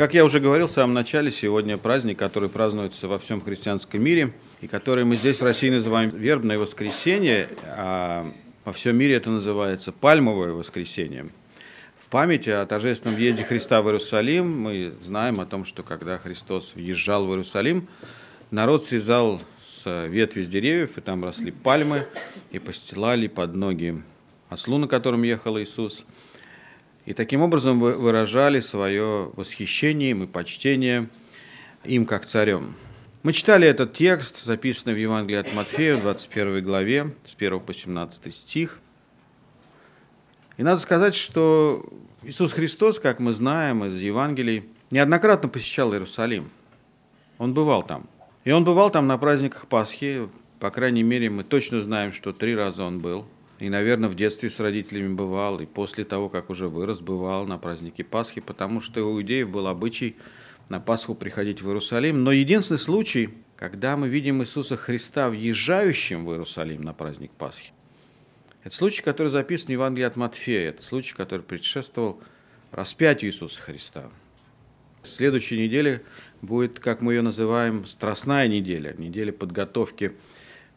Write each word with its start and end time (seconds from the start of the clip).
Как 0.00 0.14
я 0.14 0.24
уже 0.24 0.40
говорил 0.40 0.66
в 0.66 0.70
самом 0.70 0.94
начале, 0.94 1.30
сегодня 1.30 1.76
праздник, 1.76 2.18
который 2.18 2.48
празднуется 2.48 3.06
во 3.06 3.18
всем 3.18 3.42
христианском 3.42 4.02
мире, 4.02 4.32
и 4.62 4.66
который 4.66 5.04
мы 5.04 5.16
здесь 5.16 5.42
в 5.42 5.44
России 5.44 5.68
называем 5.68 6.08
вербное 6.08 6.58
воскресенье, 6.58 7.50
а 7.66 8.26
во 8.64 8.72
всем 8.72 8.96
мире 8.96 9.16
это 9.16 9.28
называется 9.28 9.92
пальмовое 9.92 10.52
воскресенье. 10.52 11.26
В 11.98 12.08
память 12.08 12.48
о 12.48 12.64
торжественном 12.64 13.14
въезде 13.14 13.44
Христа 13.44 13.82
в 13.82 13.88
Иерусалим 13.88 14.62
мы 14.62 14.94
знаем 15.04 15.38
о 15.38 15.44
том, 15.44 15.66
что 15.66 15.82
когда 15.82 16.16
Христос 16.16 16.72
въезжал 16.74 17.26
в 17.26 17.30
Иерусалим, 17.32 17.86
народ 18.50 18.86
срезал 18.86 19.42
с 19.68 20.06
ветви 20.06 20.44
с 20.44 20.48
деревьев, 20.48 20.96
и 20.96 21.02
там 21.02 21.22
росли 21.22 21.50
пальмы, 21.50 22.06
и 22.52 22.58
постилали 22.58 23.26
под 23.26 23.54
ноги 23.54 24.02
ослу, 24.48 24.78
на 24.78 24.88
котором 24.88 25.24
ехал 25.24 25.58
Иисус– 25.58 26.06
и 27.06 27.14
таким 27.14 27.42
образом 27.42 27.80
выражали 27.80 28.60
свое 28.60 29.30
восхищение 29.34 30.12
и 30.12 30.26
почтение 30.26 31.08
им 31.84 32.06
как 32.06 32.26
царем. 32.26 32.74
Мы 33.22 33.32
читали 33.32 33.66
этот 33.66 33.94
текст, 33.94 34.44
записанный 34.44 34.94
в 34.94 34.98
Евангелии 34.98 35.38
от 35.38 35.52
Матфея, 35.54 35.94
в 35.94 36.02
21 36.02 36.64
главе, 36.64 37.14
с 37.24 37.34
1 37.34 37.60
по 37.60 37.74
17 37.74 38.34
стих. 38.34 38.80
И 40.56 40.62
надо 40.62 40.80
сказать, 40.80 41.14
что 41.14 41.86
Иисус 42.22 42.52
Христос, 42.52 42.98
как 42.98 43.18
мы 43.18 43.32
знаем 43.32 43.84
из 43.84 43.98
Евангелий, 43.98 44.64
неоднократно 44.90 45.48
посещал 45.48 45.92
Иерусалим. 45.92 46.50
Он 47.38 47.54
бывал 47.54 47.82
там. 47.82 48.06
И 48.44 48.52
он 48.52 48.64
бывал 48.64 48.90
там 48.90 49.06
на 49.06 49.18
праздниках 49.18 49.66
Пасхи. 49.66 50.28
По 50.58 50.70
крайней 50.70 51.02
мере, 51.02 51.30
мы 51.30 51.44
точно 51.44 51.80
знаем, 51.80 52.12
что 52.12 52.32
три 52.32 52.54
раза 52.54 52.84
он 52.84 53.00
был– 53.00 53.26
и, 53.60 53.68
наверное, 53.68 54.08
в 54.08 54.14
детстве 54.14 54.48
с 54.48 54.58
родителями 54.58 55.14
бывал, 55.14 55.60
и 55.60 55.66
после 55.66 56.04
того, 56.04 56.28
как 56.28 56.48
уже 56.50 56.68
вырос, 56.68 57.00
бывал 57.00 57.46
на 57.46 57.58
празднике 57.58 58.02
Пасхи, 58.02 58.40
потому 58.40 58.80
что 58.80 59.04
у 59.04 59.18
иудеев 59.18 59.50
был 59.50 59.66
обычай 59.66 60.16
на 60.70 60.80
Пасху 60.80 61.14
приходить 61.14 61.60
в 61.60 61.66
Иерусалим. 61.68 62.24
Но 62.24 62.32
единственный 62.32 62.78
случай, 62.78 63.28
когда 63.56 63.98
мы 63.98 64.08
видим 64.08 64.42
Иисуса 64.42 64.76
Христа 64.76 65.28
въезжающим 65.28 66.24
в 66.24 66.30
Иерусалим 66.30 66.82
на 66.82 66.94
праздник 66.94 67.32
Пасхи, 67.32 67.72
это 68.64 68.74
случай, 68.74 69.02
который 69.02 69.28
записан 69.28 69.66
в 69.66 69.70
Евангелии 69.70 70.06
от 70.06 70.16
Матфея. 70.16 70.70
Это 70.70 70.82
случай, 70.82 71.14
который 71.14 71.42
предшествовал 71.42 72.20
распятию 72.72 73.30
Иисуса 73.30 73.60
Христа. 73.60 74.10
В 75.02 75.08
следующей 75.08 75.58
неделе 75.58 76.02
будет, 76.40 76.78
как 76.78 77.02
мы 77.02 77.14
ее 77.14 77.22
называем, 77.22 77.86
страстная 77.86 78.48
неделя, 78.48 78.94
неделя 78.96 79.32
подготовки 79.32 80.12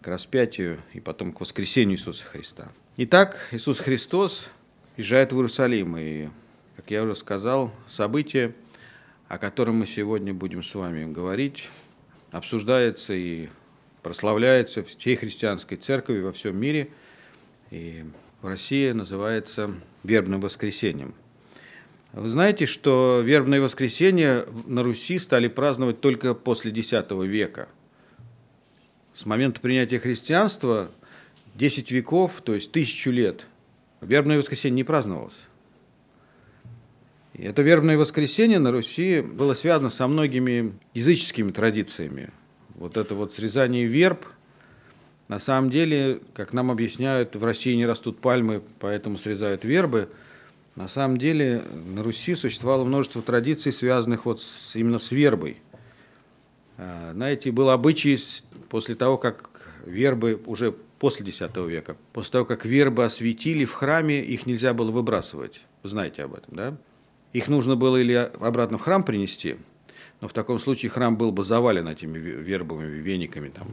к 0.04 0.08
распятию 0.08 0.78
и 0.94 1.00
потом 1.00 1.32
к 1.32 1.40
воскресению 1.40 1.98
Иисуса 1.98 2.26
Христа. 2.26 2.68
Итак, 2.98 3.48
Иисус 3.52 3.80
Христос 3.80 4.50
езжает 4.98 5.32
в 5.32 5.38
Иерусалим, 5.38 5.98
и, 5.98 6.28
как 6.76 6.92
я 6.92 7.04
уже 7.04 7.16
сказал, 7.16 7.74
событие, 7.88 8.54
о 9.30 9.38
котором 9.38 9.78
мы 9.78 9.88
сегодня 9.88 10.34
будем 10.34 10.62
с 10.62 10.76
вами 10.76 11.12
говорить, 11.12 11.70
обсуждается 12.32 13.14
и 13.14 13.48
прославляется 14.02 14.84
всей 14.84 15.16
христианской 15.16 15.78
церкви 15.78 16.20
во 16.20 16.34
всем 16.34 16.58
мире, 16.58 16.90
и 17.72 18.04
в 18.42 18.48
России 18.48 18.92
называется 18.92 19.74
вербным 20.04 20.42
воскресением. 20.42 21.16
Вы 22.12 22.28
знаете, 22.28 22.66
что 22.66 23.22
вербное 23.24 23.62
воскресенье 23.62 24.46
на 24.68 24.84
Руси 24.84 25.18
стали 25.18 25.48
праздновать 25.48 26.02
только 26.02 26.34
после 26.36 26.72
X 26.72 26.92
века– 26.92 27.70
с 29.16 29.26
момента 29.26 29.60
принятия 29.62 30.00
христианства 30.00 30.92
10 31.56 31.92
веков, 31.92 32.42
то 32.44 32.56
есть 32.56 32.72
тысячу 32.72 33.12
лет, 33.12 33.46
вербное 34.02 34.38
воскресенье 34.38 34.76
не 34.76 34.84
праздновалось. 34.84 35.42
И 37.34 37.44
это 37.44 37.62
вербное 37.62 37.98
воскресенье 37.98 38.60
на 38.60 38.72
Руси 38.72 39.22
было 39.22 39.54
связано 39.54 39.90
со 39.90 40.08
многими 40.08 40.74
языческими 40.94 41.52
традициями. 41.52 42.30
Вот 42.76 42.98
это 42.98 43.16
вот 43.16 43.34
срезание 43.34 43.86
верб, 43.86 44.26
на 45.28 45.40
самом 45.40 45.72
деле, 45.72 46.20
как 46.34 46.54
нам 46.54 46.70
объясняют, 46.70 47.36
в 47.36 47.44
России 47.44 47.74
не 47.76 47.86
растут 47.86 48.20
пальмы, 48.20 48.62
поэтому 48.80 49.18
срезают 49.18 49.64
вербы. 49.64 50.10
На 50.76 50.88
самом 50.88 51.18
деле 51.18 51.64
на 51.88 52.04
Руси 52.04 52.36
существовало 52.36 52.84
множество 52.84 53.22
традиций, 53.22 53.72
связанных 53.72 54.26
вот 54.26 54.42
с, 54.42 54.76
именно 54.76 55.00
с 55.00 55.12
вербой. 55.12 55.58
А, 56.78 57.14
знаете, 57.14 57.52
был 57.52 57.70
обычай 57.70 58.20
после 58.74 58.96
того, 58.96 59.20
как 59.20 59.52
вербы 59.86 60.42
уже 60.48 60.72
после 60.72 61.28
X 61.28 61.42
века, 61.56 61.96
после 62.12 62.32
того, 62.32 62.46
как 62.46 62.66
вербы 62.66 63.06
осветили 63.06 63.66
в 63.66 63.74
храме, 63.74 64.26
их 64.26 64.48
нельзя 64.48 64.74
было 64.74 64.90
выбрасывать. 64.90 65.62
Вы 65.84 65.90
знаете 65.90 66.24
об 66.24 66.34
этом, 66.34 66.56
да? 66.56 66.78
Их 67.34 67.50
нужно 67.50 67.76
было 67.76 67.98
или 67.98 68.14
обратно 68.14 68.80
в 68.80 68.82
храм 68.82 69.04
принести, 69.04 69.58
но 70.22 70.28
в 70.28 70.34
таком 70.34 70.58
случае 70.58 70.90
храм 70.90 71.16
был 71.16 71.32
бы 71.32 71.44
завален 71.44 71.88
этими 71.88 72.18
вербовыми 72.18 72.98
вениками, 72.98 73.50
там, 73.50 73.68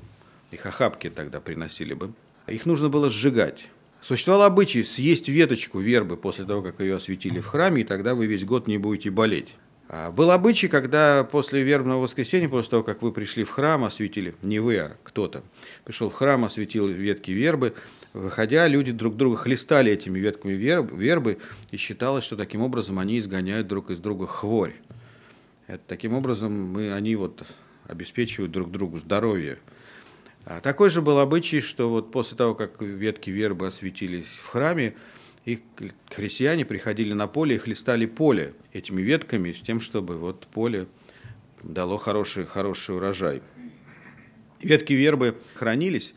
их 0.50 0.66
охапки 0.66 1.08
тогда 1.08 1.40
приносили 1.40 1.94
бы. 1.94 2.12
Их 2.46 2.66
нужно 2.66 2.90
было 2.90 3.08
сжигать. 3.08 3.70
Существовал 4.02 4.42
обычай 4.42 4.82
съесть 4.82 5.30
веточку 5.30 5.78
вербы 5.78 6.18
после 6.18 6.44
того, 6.44 6.60
как 6.60 6.78
ее 6.80 6.96
осветили 6.96 7.38
в 7.38 7.46
храме, 7.46 7.80
и 7.80 7.84
тогда 7.84 8.14
вы 8.14 8.26
весь 8.26 8.44
год 8.44 8.66
не 8.66 8.76
будете 8.76 9.08
болеть. 9.08 9.48
А, 9.92 10.12
был 10.12 10.30
обычай, 10.30 10.68
когда 10.68 11.24
после 11.24 11.64
вербного 11.64 12.02
воскресенья, 12.02 12.48
после 12.48 12.70
того, 12.70 12.84
как 12.84 13.02
вы 13.02 13.10
пришли 13.10 13.42
в 13.42 13.50
храм, 13.50 13.82
осветили, 13.82 14.36
не 14.42 14.60
вы, 14.60 14.78
а 14.78 14.96
кто-то, 15.02 15.42
пришел 15.84 16.08
в 16.08 16.14
храм, 16.14 16.44
осветил 16.44 16.86
ветки 16.86 17.32
вербы, 17.32 17.74
выходя, 18.12 18.68
люди 18.68 18.92
друг 18.92 19.16
друга 19.16 19.36
хлестали 19.36 19.90
этими 19.90 20.20
ветками 20.20 20.52
вербы, 20.52 21.38
и 21.72 21.76
считалось, 21.76 22.22
что 22.22 22.36
таким 22.36 22.62
образом 22.62 23.00
они 23.00 23.18
изгоняют 23.18 23.66
друг 23.66 23.90
из 23.90 23.98
друга 23.98 24.28
хворь. 24.28 24.74
Это, 25.66 25.82
таким 25.88 26.14
образом 26.14 26.52
мы, 26.52 26.92
они 26.92 27.16
вот 27.16 27.42
обеспечивают 27.88 28.52
друг 28.52 28.70
другу 28.70 28.98
здоровье. 28.98 29.58
А 30.44 30.60
такой 30.60 30.90
же 30.90 31.02
был 31.02 31.18
обычай, 31.18 31.60
что 31.60 31.90
вот 31.90 32.12
после 32.12 32.36
того, 32.36 32.54
как 32.54 32.80
ветки 32.80 33.30
вербы 33.30 33.66
осветились 33.66 34.26
в 34.26 34.46
храме, 34.46 34.94
и 35.44 35.60
крестьяне 36.08 36.64
приходили 36.64 37.12
на 37.12 37.26
поле 37.26 37.56
и 37.56 37.58
хлестали 37.58 38.06
поле 38.06 38.54
этими 38.72 39.00
ветками 39.00 39.52
с 39.52 39.62
тем, 39.62 39.80
чтобы 39.80 40.16
вот 40.16 40.46
поле 40.46 40.86
дало 41.62 41.96
хороший, 41.96 42.44
хороший 42.44 42.96
урожай. 42.96 43.42
Ветки 44.60 44.92
вербы 44.92 45.36
хранились 45.54 46.14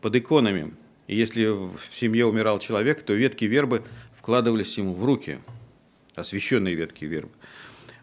под 0.00 0.16
иконами. 0.16 0.74
И 1.06 1.16
если 1.16 1.46
в 1.46 1.78
семье 1.90 2.26
умирал 2.26 2.58
человек, 2.58 3.02
то 3.02 3.12
ветки 3.12 3.44
вербы 3.44 3.84
вкладывались 4.16 4.78
ему 4.78 4.94
в 4.94 5.04
руки, 5.04 5.38
освященные 6.14 6.74
ветки 6.74 7.04
вербы. 7.04 7.32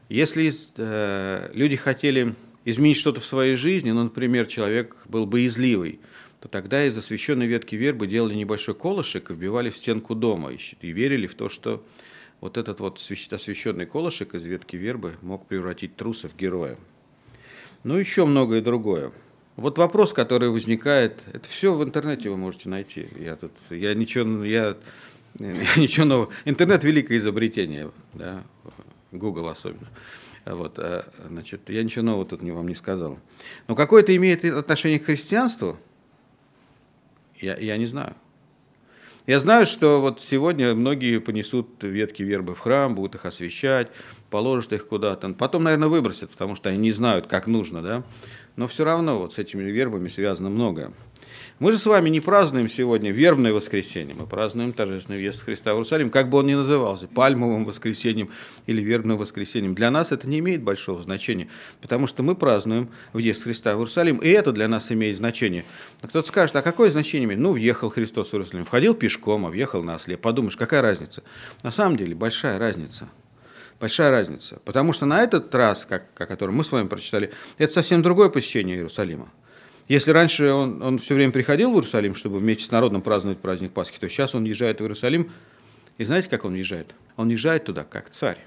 Если 0.09 0.51
э, 0.77 1.51
люди 1.53 1.75
хотели 1.75 2.35
изменить 2.65 2.97
что-то 2.97 3.21
в 3.21 3.25
своей 3.25 3.55
жизни, 3.55 3.91
ну, 3.91 4.03
например, 4.03 4.45
человек 4.47 4.95
был 5.07 5.25
боязливый, 5.25 5.99
то 6.39 6.47
тогда 6.47 6.85
из 6.85 6.97
освященной 6.97 7.47
ветки 7.47 7.75
вербы 7.75 8.07
делали 8.07 8.33
небольшой 8.33 8.75
колышек 8.75 9.29
и 9.29 9.33
вбивали 9.33 9.69
в 9.69 9.77
стенку 9.77 10.15
дома. 10.15 10.51
И 10.51 10.91
верили 10.91 11.27
в 11.27 11.35
то, 11.35 11.49
что 11.49 11.83
вот 12.39 12.57
этот 12.57 12.79
вот 12.79 12.97
освященный 12.97 13.85
колышек 13.85 14.33
из 14.33 14.45
ветки 14.45 14.77
вербы 14.77 15.17
мог 15.21 15.45
превратить 15.47 15.97
труса 15.97 16.29
в 16.29 16.37
героя. 16.37 16.77
Ну, 17.83 17.97
еще 17.97 18.25
многое 18.25 18.61
другое. 18.61 19.11
Вот 19.57 19.77
вопрос, 19.77 20.13
который 20.13 20.49
возникает, 20.49 21.21
это 21.33 21.49
все 21.49 21.73
в 21.73 21.83
интернете 21.83 22.29
вы 22.29 22.37
можете 22.37 22.69
найти. 22.69 23.07
Я 23.17 23.35
тут, 23.35 23.51
я 23.69 23.93
ничего, 23.93 24.43
я 24.45 24.77
ничего 25.37 26.05
нового. 26.05 26.29
Интернет 26.45 26.85
великое 26.85 27.17
изобретение, 27.17 27.91
да, 28.13 28.43
Google 29.11 29.49
особенно. 29.49 29.89
Вот, 30.45 30.79
а, 30.79 31.11
значит, 31.27 31.69
я 31.69 31.83
ничего 31.83 32.05
нового 32.05 32.25
тут 32.25 32.41
вам 32.41 32.69
не 32.69 32.75
сказал. 32.75 33.19
Но 33.67 33.75
какое 33.75 34.01
это 34.01 34.15
имеет 34.15 34.45
отношение 34.45 34.99
к 34.99 35.05
христианству– 35.05 35.77
я, 37.39 37.57
я 37.57 37.77
не 37.77 37.85
знаю. 37.85 38.15
Я 39.27 39.39
знаю, 39.39 39.67
что 39.67 40.01
вот 40.01 40.21
сегодня 40.21 40.73
многие 40.73 41.19
понесут 41.19 41.83
ветки 41.83 42.23
вербы 42.23 42.55
в 42.55 42.59
храм, 42.59 42.95
будут 42.95 43.15
их 43.15 43.25
освещать, 43.25 43.89
положат 44.31 44.73
их 44.73 44.87
куда-то. 44.87 45.29
Потом, 45.33 45.63
наверное, 45.63 45.87
выбросят, 45.87 46.31
потому 46.31 46.55
что 46.55 46.69
они 46.69 46.79
не 46.79 46.91
знают, 46.91 47.27
как 47.27 47.45
нужно, 47.45 47.83
да. 47.83 48.03
Но 48.59 48.67
все 48.67 48.83
равно 48.83 49.19
вот 49.19 49.33
с 49.33 49.37
этими 49.37 49.63
вербами 49.63 50.09
связано 50.09 50.49
многое. 50.49 50.91
Мы 51.59 51.71
же 51.71 51.77
с 51.77 51.85
вами 51.85 52.09
не 52.09 52.19
празднуем 52.19 52.67
сегодня 52.67 53.09
вербное 53.09 53.53
воскресенье, 53.53 54.13
мы 54.19 54.27
празднуем 54.27 54.73
торжественный 54.73 55.17
въезд 55.17 55.43
Христа 55.43 55.71
в 55.71 55.77
Иерусалим, 55.77 56.09
как 56.09 56.29
бы 56.29 56.39
он 56.39 56.47
ни 56.47 56.55
назывался, 56.55 57.07
пальмовым 57.07 57.63
воскресеньем 57.63 58.31
или 58.67 58.81
вербным 58.81 59.17
воскресеньем. 59.17 59.75
Для 59.75 59.89
нас 59.91 60.11
это 60.11 60.27
не 60.27 60.39
имеет 60.39 60.61
большого 60.61 61.01
значения, 61.01 61.47
потому 61.79 62.05
что 62.05 62.21
мы 62.21 62.35
празднуем 62.35 62.89
въезд 63.13 63.43
Христа 63.43 63.75
в 63.75 63.79
Иерусалим, 63.79 64.17
и 64.17 64.27
это 64.27 64.51
для 64.51 64.67
нас 64.67 64.91
имеет 64.91 65.15
значение. 65.15 65.63
Кто-то 66.01 66.27
скажет, 66.27 66.53
а 66.57 66.61
какое 66.61 66.91
значение 66.91 67.27
имеет? 67.27 67.39
Ну, 67.39 67.53
въехал 67.53 67.89
Христос 67.89 68.31
в 68.31 68.33
Иерусалим, 68.33 68.65
входил 68.65 68.93
пешком, 68.93 69.45
а 69.45 69.49
въехал 69.51 69.83
на 69.83 69.95
осле. 69.95 70.17
Подумаешь, 70.17 70.57
какая 70.57 70.81
разница? 70.81 71.23
На 71.63 71.71
самом 71.71 71.95
деле 71.95 72.13
большая 72.13 72.59
разница 72.59 73.07
большая 73.79 74.11
разница. 74.11 74.59
Потому 74.65 74.93
что 74.93 75.05
на 75.05 75.21
этот 75.23 75.53
раз, 75.55 75.85
как, 75.85 76.05
о 76.19 76.25
котором 76.25 76.55
мы 76.55 76.63
с 76.63 76.71
вами 76.71 76.87
прочитали, 76.87 77.31
это 77.57 77.73
совсем 77.73 78.01
другое 78.01 78.29
посещение 78.29 78.77
Иерусалима. 78.77 79.29
Если 79.87 80.11
раньше 80.11 80.51
он, 80.51 80.81
он 80.83 80.97
все 80.99 81.15
время 81.15 81.31
приходил 81.31 81.71
в 81.71 81.73
Иерусалим, 81.73 82.15
чтобы 82.15 82.37
вместе 82.37 82.65
с 82.65 82.71
народом 82.71 83.01
праздновать 83.01 83.39
праздник 83.39 83.71
Пасхи, 83.71 83.97
то 83.99 84.07
сейчас 84.07 84.35
он 84.35 84.43
езжает 84.43 84.79
в 84.79 84.81
Иерусалим. 84.81 85.31
И 85.97 86.05
знаете, 86.05 86.29
как 86.29 86.45
он 86.45 86.53
езжает? 86.53 86.93
Он 87.17 87.29
езжает 87.29 87.65
туда 87.65 87.83
как 87.83 88.09
царь. 88.11 88.37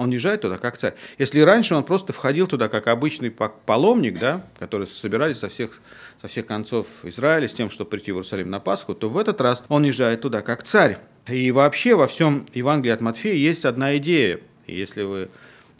Он 0.00 0.08
въезжает 0.08 0.40
туда 0.40 0.56
как 0.56 0.78
царь. 0.78 0.94
Если 1.18 1.40
раньше 1.40 1.74
он 1.74 1.84
просто 1.84 2.14
входил 2.14 2.46
туда 2.46 2.70
как 2.70 2.86
обычный 2.86 3.30
паломник, 3.30 4.18
да, 4.18 4.46
который 4.58 4.86
собирались 4.86 5.36
со 5.36 5.48
всех, 5.48 5.78
со 6.22 6.26
всех 6.26 6.46
концов 6.46 6.86
Израиля 7.02 7.46
с 7.46 7.52
тем, 7.52 7.68
чтобы 7.68 7.90
прийти 7.90 8.10
в 8.10 8.14
Иерусалим 8.14 8.48
на 8.48 8.60
Пасху, 8.60 8.94
то 8.94 9.10
в 9.10 9.18
этот 9.18 9.42
раз 9.42 9.62
он 9.68 9.82
въезжает 9.82 10.22
туда 10.22 10.40
как 10.40 10.62
царь. 10.62 10.96
И 11.30 11.50
вообще 11.52 11.94
во 11.94 12.06
всем 12.06 12.46
Евангелии 12.54 12.92
от 12.92 13.00
Матфея 13.00 13.34
есть 13.34 13.64
одна 13.64 13.96
идея. 13.98 14.40
Если 14.66 15.02
вы 15.02 15.28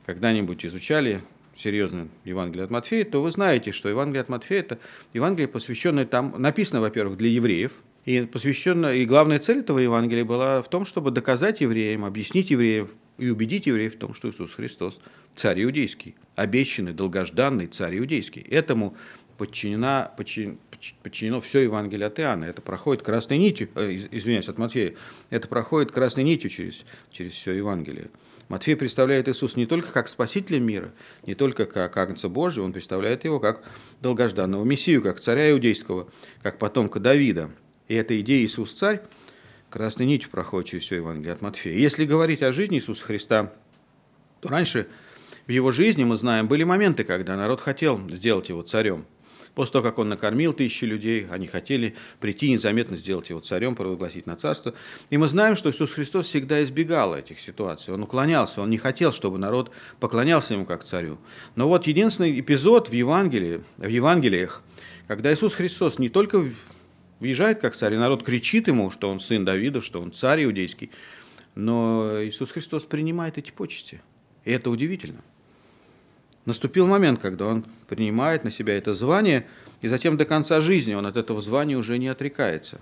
когда-нибудь 0.06 0.64
изучали 0.64 1.22
серьезно 1.54 2.08
Евангелие 2.24 2.64
от 2.64 2.70
Матфея, 2.70 3.04
то 3.04 3.22
вы 3.22 3.30
знаете, 3.32 3.72
что 3.72 3.88
Евангелие 3.88 4.22
от 4.22 4.28
Матфея– 4.28 4.60
это 4.60 4.78
Евангелие, 5.12 5.48
посвященное 5.48 6.06
там, 6.06 6.34
написано, 6.38 6.80
во-первых, 6.80 7.16
для 7.16 7.28
евреев, 7.28 7.72
и 8.06 8.22
посвящено, 8.22 8.92
и 8.94 9.04
главная 9.04 9.38
цель 9.38 9.58
этого 9.58 9.78
Евангелия 9.78 10.24
была 10.24 10.62
в 10.62 10.70
том, 10.70 10.84
чтобы 10.84 11.10
доказать 11.10 11.60
евреям, 11.60 12.04
объяснить 12.04 12.50
евреям, 12.50 12.88
и 13.18 13.28
убедить 13.28 13.66
евреев 13.66 13.94
в 13.94 13.98
том, 13.98 14.14
что 14.14 14.30
Иисус 14.30 14.54
Христос– 14.54 15.00
царь 15.36 15.62
иудейский, 15.62 16.14
обещанный, 16.36 16.92
долгожданный 16.92 17.66
царь 17.66 17.98
иудейский. 17.98 18.40
Этому 18.42 18.96
подчинена, 19.36 20.10
подчин, 20.16 20.58
подчинено 21.02 21.40
все 21.40 21.60
Евангелие 21.60 22.06
от 22.06 22.18
Иоанна. 22.18 22.44
Это 22.44 22.62
проходит 22.62 23.02
красной 23.02 23.38
нитью, 23.38 23.68
э, 23.74 23.96
извиняюсь, 24.10 24.48
от 24.48 24.58
Матфея, 24.58 24.94
это 25.30 25.48
проходит 25.48 25.92
красной 25.92 26.24
нитью 26.24 26.50
через, 26.50 26.84
через 27.10 27.32
все 27.32 27.52
Евангелие. 27.52 28.08
Матфей 28.48 28.74
представляет 28.74 29.28
Иисус 29.28 29.54
не 29.54 29.66
только 29.66 29.92
как 29.92 30.08
Спасителя 30.08 30.58
мира, 30.58 30.92
не 31.24 31.36
только 31.36 31.66
как 31.66 31.96
Агнца 31.96 32.28
Божьего, 32.28 32.64
он 32.64 32.72
представляет 32.72 33.24
его 33.24 33.38
как 33.38 33.62
долгожданного 34.00 34.64
Мессию, 34.64 35.02
как 35.02 35.20
царя 35.20 35.52
иудейского, 35.52 36.08
как 36.42 36.58
потомка 36.58 36.98
Давида. 36.98 37.50
И 37.86 37.94
эта 37.94 38.20
идея 38.20 38.44
Иисус 38.44 38.72
царь 38.72 39.02
красной 39.68 40.06
нитью 40.06 40.30
проходит 40.30 40.70
через 40.70 40.84
все 40.84 40.96
Евангелие 40.96 41.32
от 41.32 41.42
Матфея. 41.42 41.76
Если 41.76 42.04
говорить 42.04 42.42
о 42.42 42.52
жизни 42.52 42.78
Иисуса 42.78 43.04
Христа, 43.04 43.52
то 44.40 44.48
раньше 44.48 44.88
в 45.46 45.50
его 45.50 45.70
жизни, 45.70 46.04
мы 46.04 46.16
знаем, 46.16 46.48
были 46.48 46.64
моменты, 46.64 47.04
когда 47.04 47.36
народ 47.36 47.60
хотел 47.60 48.00
сделать 48.10 48.48
его 48.48 48.62
царем. 48.62 49.06
После 49.54 49.72
того, 49.72 49.84
как 49.84 49.98
он 49.98 50.08
накормил 50.08 50.52
тысячи 50.52 50.84
людей, 50.84 51.26
они 51.30 51.46
хотели 51.46 51.96
прийти 52.20 52.50
незаметно 52.50 52.96
сделать 52.96 53.30
его 53.30 53.40
царем, 53.40 53.74
провозгласить 53.74 54.26
на 54.26 54.36
царство. 54.36 54.74
И 55.10 55.18
мы 55.18 55.28
знаем, 55.28 55.56
что 55.56 55.70
Иисус 55.70 55.92
Христос 55.92 56.26
всегда 56.26 56.62
избегал 56.62 57.14
этих 57.14 57.40
ситуаций. 57.40 57.92
Он 57.92 58.02
уклонялся, 58.02 58.62
он 58.62 58.70
не 58.70 58.78
хотел, 58.78 59.12
чтобы 59.12 59.38
народ 59.38 59.72
поклонялся 59.98 60.54
ему 60.54 60.64
как 60.66 60.84
царю. 60.84 61.18
Но 61.56 61.68
вот 61.68 61.86
единственный 61.86 62.38
эпизод 62.38 62.88
в 62.88 62.92
Евангелии, 62.92 63.62
в 63.76 63.88
Евангелиях, 63.88 64.62
когда 65.08 65.34
Иисус 65.34 65.54
Христос 65.54 65.98
не 65.98 66.08
только 66.08 66.44
въезжает 67.18 67.60
как 67.60 67.74
царь, 67.74 67.94
и 67.94 67.96
народ 67.96 68.22
кричит 68.22 68.68
ему, 68.68 68.90
что 68.90 69.10
он 69.10 69.20
сын 69.20 69.44
Давида, 69.44 69.82
что 69.82 70.00
он 70.00 70.12
царь 70.12 70.44
иудейский. 70.44 70.90
Но 71.54 72.24
Иисус 72.24 72.52
Христос 72.52 72.84
принимает 72.84 73.36
эти 73.36 73.50
почести. 73.50 74.00
И 74.44 74.52
это 74.52 74.70
удивительно. 74.70 75.20
Наступил 76.46 76.86
момент, 76.86 77.20
когда 77.20 77.46
он 77.46 77.64
принимает 77.88 78.44
на 78.44 78.50
себя 78.50 78.76
это 78.76 78.94
звание, 78.94 79.46
и 79.82 79.88
затем 79.88 80.16
до 80.16 80.24
конца 80.24 80.60
жизни 80.60 80.94
он 80.94 81.06
от 81.06 81.16
этого 81.16 81.42
звания 81.42 81.76
уже 81.76 81.98
не 81.98 82.08
отрекается. 82.08 82.80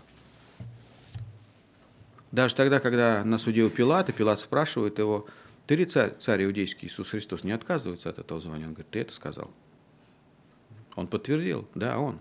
Даже 2.31 2.55
тогда, 2.55 2.79
когда 2.79 3.25
на 3.25 3.39
суде 3.39 3.63
у 3.63 3.71
Пилата, 3.71 4.13
Пилат 4.13 4.39
спрашивает 4.39 4.99
его, 4.99 5.27
ты 5.67 5.77
ли 5.77 5.85
царь, 5.85 6.15
царь 6.19 6.45
иудейский 6.45 6.89
Иисус 6.89 7.09
Христос, 7.09 7.45
не 7.45 7.53
отказывается 7.53 8.11
от 8.11 8.19
этого 8.19 8.41
звания. 8.41 8.67
Он 8.67 8.73
говорит, 8.73 8.91
ты 8.91 9.01
это 9.01 9.13
сказал. 9.13 9.51
Он 10.95 11.07
подтвердил, 11.07 11.67
да, 11.75 11.99
он. 11.99 12.21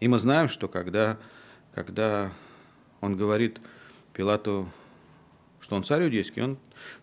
И 0.00 0.08
мы 0.08 0.18
знаем, 0.18 0.48
что 0.48 0.68
когда, 0.68 1.18
когда 1.74 2.32
он 3.00 3.16
говорит 3.16 3.60
Пилату, 4.12 4.68
что 5.60 5.76
он 5.76 5.84
царь 5.84 6.04
иудейский, 6.04 6.42
он 6.42 6.58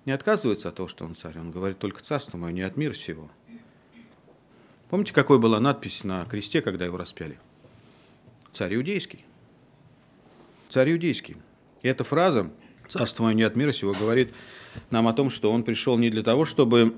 не 0.06 0.12
отказывается 0.12 0.70
от 0.70 0.76
того, 0.76 0.88
что 0.88 1.06
он 1.06 1.16
царь. 1.16 1.38
Он 1.40 1.52
говорит 1.52 1.80
только 1.80 2.02
царство 2.02 2.38
мое, 2.38 2.54
не 2.54 2.62
от 2.62 2.78
мира 2.78 2.94
сего. 2.94 3.30
Помните, 4.90 5.14
какой 5.14 5.40
была 5.40 5.60
надпись 5.60 6.04
на 6.04 6.26
кресте, 6.26 6.62
когда 6.62 6.86
его 6.86 6.98
распяли? 6.98 7.40
Царь 8.52 8.76
иудейский. 8.76 9.26
Царь 10.70 10.92
иудейский. 10.92 11.38
И 11.82 11.88
эта 11.88 12.04
фраза 12.04 12.52
«Царство 12.88 13.24
мое 13.24 13.34
не 13.34 13.44
от 13.44 13.56
мира 13.56 13.72
сего» 13.72 13.94
говорит 13.94 14.34
нам 14.90 15.08
о 15.08 15.14
том, 15.14 15.30
что 15.30 15.52
он 15.52 15.64
пришел 15.64 15.98
не 15.98 16.10
для 16.10 16.24
того, 16.24 16.46
чтобы 16.46 16.94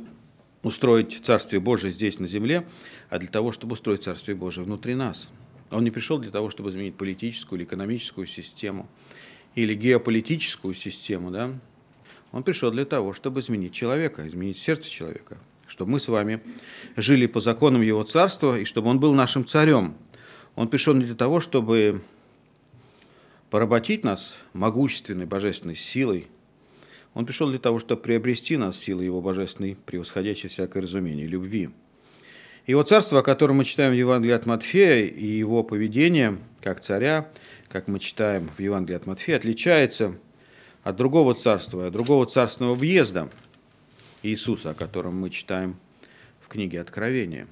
устроить 0.63 1.21
Царствие 1.23 1.59
Божие 1.59 1.91
здесь, 1.91 2.19
на 2.19 2.27
земле, 2.27 2.67
а 3.09 3.19
для 3.19 3.29
того, 3.29 3.51
чтобы 3.51 3.73
устроить 3.73 4.03
Царствие 4.03 4.35
Божие 4.35 4.65
внутри 4.65 4.95
нас– 4.95 5.29
он 5.71 5.83
не 5.83 5.91
пришел 5.91 6.17
для 6.19 6.31
того, 6.31 6.49
чтобы 6.49 6.69
изменить 6.69 6.95
политическую 6.95 7.59
или 7.59 7.65
экономическую 7.65 8.27
систему, 8.27 8.87
или 9.55 9.73
геополитическую 9.73 10.73
систему, 10.73 11.31
да? 11.31 11.51
Он 12.35 12.43
пришел 12.43 12.69
для 12.69 12.83
того, 12.83 13.13
чтобы 13.13 13.39
изменить 13.39 13.71
человека, 13.71 14.27
изменить 14.27 14.57
сердце 14.57 14.89
человека, 14.89 15.37
чтобы 15.67 15.93
мы 15.93 16.01
с 16.01 16.09
вами 16.09 16.41
жили 16.97 17.27
по 17.27 17.39
законам 17.39 17.81
Его 17.81 18.03
Царства, 18.03 18.59
и 18.59 18.65
чтобы 18.65 18.89
Он 18.89 18.99
был 18.99 19.13
нашим 19.13 19.45
царем. 19.45 19.95
Он 20.55 20.67
пришел 20.67 20.93
не 20.93 21.05
для 21.05 21.15
того, 21.15 21.39
чтобы 21.39 22.01
поработить 23.49 24.03
нас 24.03 24.35
могущественной 24.51 25.25
божественной 25.25 25.77
силой, 25.77 26.27
он 27.13 27.25
пришел 27.25 27.49
для 27.49 27.59
того, 27.59 27.79
чтобы 27.79 28.01
приобрести 28.01 28.57
нас 28.57 28.77
силой 28.77 29.05
Его 29.05 29.21
божественной, 29.21 29.77
превосходящей 29.85 30.49
всякое 30.49 30.81
разумение, 30.83 31.25
любви– 31.27 31.69
его 32.67 32.81
царство, 32.81 33.19
о 33.19 33.23
котором 33.23 33.57
мы 33.57 33.65
читаем 33.65 33.91
в 33.91 33.95
Евангелии 33.95 34.33
от 34.33 34.47
Матфея, 34.47 35.05
и 35.05 35.23
его 35.23 35.61
поведение 35.61 36.39
как 36.61 36.79
царя, 36.79 37.29
как 37.69 37.87
мы 37.87 37.99
читаем 37.99 38.49
в 38.57 38.59
Евангелии 38.59 38.97
от 38.97 39.05
Матфея, 39.05 39.37
отличается 39.37 40.15
от 40.85 40.95
другого 40.95 41.33
царства, 41.33 41.87
от 41.87 41.93
другого 41.93 42.25
царственного 42.25 42.75
въезда 42.75 43.29
Иисуса, 44.23 44.69
о 44.69 44.73
котором 44.73 45.19
мы 45.19 45.29
читаем 45.29 45.75
в 46.39 46.47
книге 46.47 46.79
Откровения. 46.79 47.47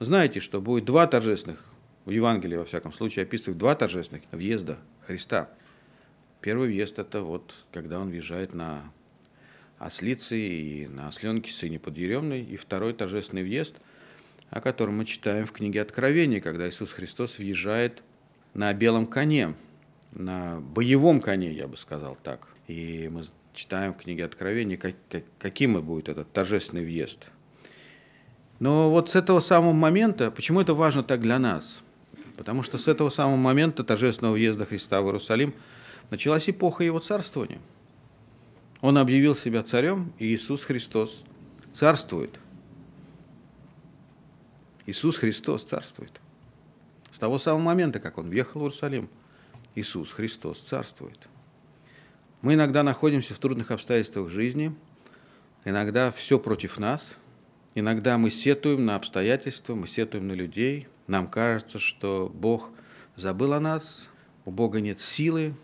Знаете, 0.00 0.40
что 0.40 0.62
будет 0.62 0.86
два 0.86 1.06
торжественных, 1.06 1.68
в 2.06 2.10
Евангелии, 2.10 2.56
во 2.56 2.64
всяком 2.64 2.94
случае, 2.94 3.24
описывают 3.24 3.58
два 3.58 3.74
торжественных 3.74 4.22
въезда 4.30 4.78
Христа. 5.06 5.50
Первый 6.40 6.68
въезд– 6.68 6.98
это 7.00 7.20
вот, 7.20 7.54
когда 7.72 8.00
он 8.00 8.08
въезжает 8.08 8.54
на 8.54 8.82
ослице 9.78 10.38
и 10.38 10.86
на 10.86 11.08
осленке 11.08 11.52
сыне 11.52 11.78
подъеремной, 11.78 12.42
и 12.42 12.56
второй 12.56 12.94
торжественный 12.94 13.42
въезд– 13.42 13.76
о 14.54 14.60
котором 14.60 14.98
мы 14.98 15.04
читаем 15.04 15.46
в 15.46 15.52
книге 15.52 15.82
Откровения, 15.82 16.40
когда 16.40 16.68
Иисус 16.68 16.92
Христос 16.92 17.38
въезжает 17.38 18.04
на 18.54 18.72
белом 18.72 19.08
коне, 19.08 19.54
на 20.14 20.60
боевом 20.60 21.20
коне, 21.20 21.52
я 21.52 21.66
бы 21.66 21.76
сказал 21.76 22.16
так. 22.22 22.48
И 22.66 23.08
мы 23.12 23.24
читаем 23.52 23.94
в 23.94 23.98
книге 23.98 24.24
Откровения, 24.24 24.76
как, 24.76 24.94
как, 25.10 25.24
каким 25.38 25.80
будет 25.82 26.08
этот 26.08 26.32
торжественный 26.32 26.84
въезд. 26.84 27.26
Но 28.60 28.90
вот 28.90 29.10
с 29.10 29.16
этого 29.16 29.40
самого 29.40 29.72
момента, 29.72 30.30
почему 30.30 30.60
это 30.60 30.74
важно 30.74 31.02
так 31.02 31.20
для 31.20 31.38
нас? 31.38 31.82
Потому 32.36 32.62
что 32.62 32.78
с 32.78 32.88
этого 32.88 33.10
самого 33.10 33.36
момента 33.36 33.84
торжественного 33.84 34.34
въезда 34.34 34.64
Христа 34.64 35.00
в 35.00 35.06
Иерусалим 35.06 35.54
началась 36.10 36.48
эпоха 36.48 36.84
его 36.84 36.98
царствования. 36.98 37.58
Он 38.80 38.98
объявил 38.98 39.34
себя 39.34 39.62
царем, 39.62 40.12
и 40.18 40.26
Иисус 40.26 40.64
Христос 40.64 41.24
царствует. 41.72 42.38
Иисус 44.86 45.16
Христос 45.16 45.64
царствует. 45.64 46.20
С 47.10 47.18
того 47.18 47.38
самого 47.38 47.62
момента, 47.62 48.00
как 48.00 48.18
Он 48.18 48.28
въехал 48.28 48.60
в 48.60 48.64
Иерусалим, 48.64 49.08
Иисус 49.74 50.12
Христос 50.12 50.60
царствует. 50.60 51.28
Мы 52.42 52.54
иногда 52.54 52.82
находимся 52.82 53.34
в 53.34 53.38
трудных 53.38 53.70
обстоятельствах 53.70 54.28
жизни, 54.28 54.74
иногда 55.64 56.10
все 56.10 56.38
против 56.38 56.78
нас, 56.78 57.16
иногда 57.74 58.18
мы 58.18 58.30
сетуем 58.30 58.84
на 58.84 58.96
обстоятельства, 58.96 59.74
мы 59.74 59.86
сетуем 59.86 60.28
на 60.28 60.32
людей, 60.32 60.88
нам 61.06 61.26
кажется, 61.28 61.78
что 61.78 62.30
Бог 62.32 62.70
забыл 63.16 63.52
о 63.54 63.60
нас, 63.60 64.08
у 64.44 64.50
Бога 64.50 64.80
нет 64.80 65.00
силы, 65.00 65.54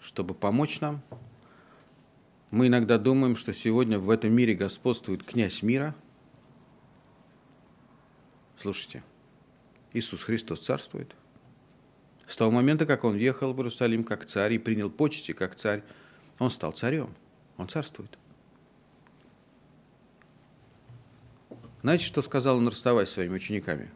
чтобы 0.00 0.34
помочь 0.34 0.80
нам. 0.80 1.02
Мы 2.50 2.68
иногда 2.68 2.98
думаем, 2.98 3.34
что 3.34 3.52
сегодня 3.52 3.98
в 3.98 4.10
этом 4.10 4.32
мире 4.32 4.54
господствует 4.54 5.22
князь 5.22 5.62
мира– 5.62 5.94
Слушайте, 8.58 9.02
Иисус 9.92 10.22
Христос 10.22 10.60
царствует. 10.60 11.14
С 12.26 12.36
того 12.36 12.50
момента, 12.50 12.86
как 12.86 13.04
он 13.04 13.14
въехал 13.14 13.52
в 13.52 13.58
Иерусалим 13.58 14.02
как 14.02 14.26
царь 14.26 14.54
и 14.54 14.58
принял 14.58 14.90
почести 14.90 15.32
как 15.32 15.54
царь, 15.54 15.82
он 16.38 16.50
стал 16.50 16.72
царем, 16.72 17.14
он 17.56 17.68
царствует. 17.68 18.18
Знаете, 21.82 22.04
что 22.04 22.20
сказал 22.22 22.58
он, 22.58 22.66
расставаясь 22.66 23.10
своими 23.10 23.34
учениками? 23.34 23.90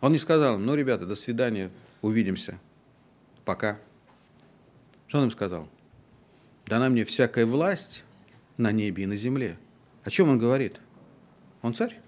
Он 0.00 0.12
не 0.12 0.18
сказал, 0.18 0.58
ну, 0.58 0.74
ребята, 0.74 1.04
до 1.04 1.14
свидания, 1.14 1.70
увидимся, 2.00 2.58
пока. 3.44 3.78
Что 5.08 5.18
он 5.18 5.24
им 5.24 5.30
сказал? 5.30 5.68
Дана 6.66 6.88
мне 6.88 7.04
всякая 7.04 7.44
власть 7.44 8.02
на 8.56 8.72
небе 8.72 9.04
и 9.04 9.06
на 9.06 9.16
земле. 9.16 9.58
О 10.04 10.10
чем 10.10 10.30
он 10.30 10.38
говорит? 10.38 10.80
Он 11.60 11.74
царь? 11.74 12.00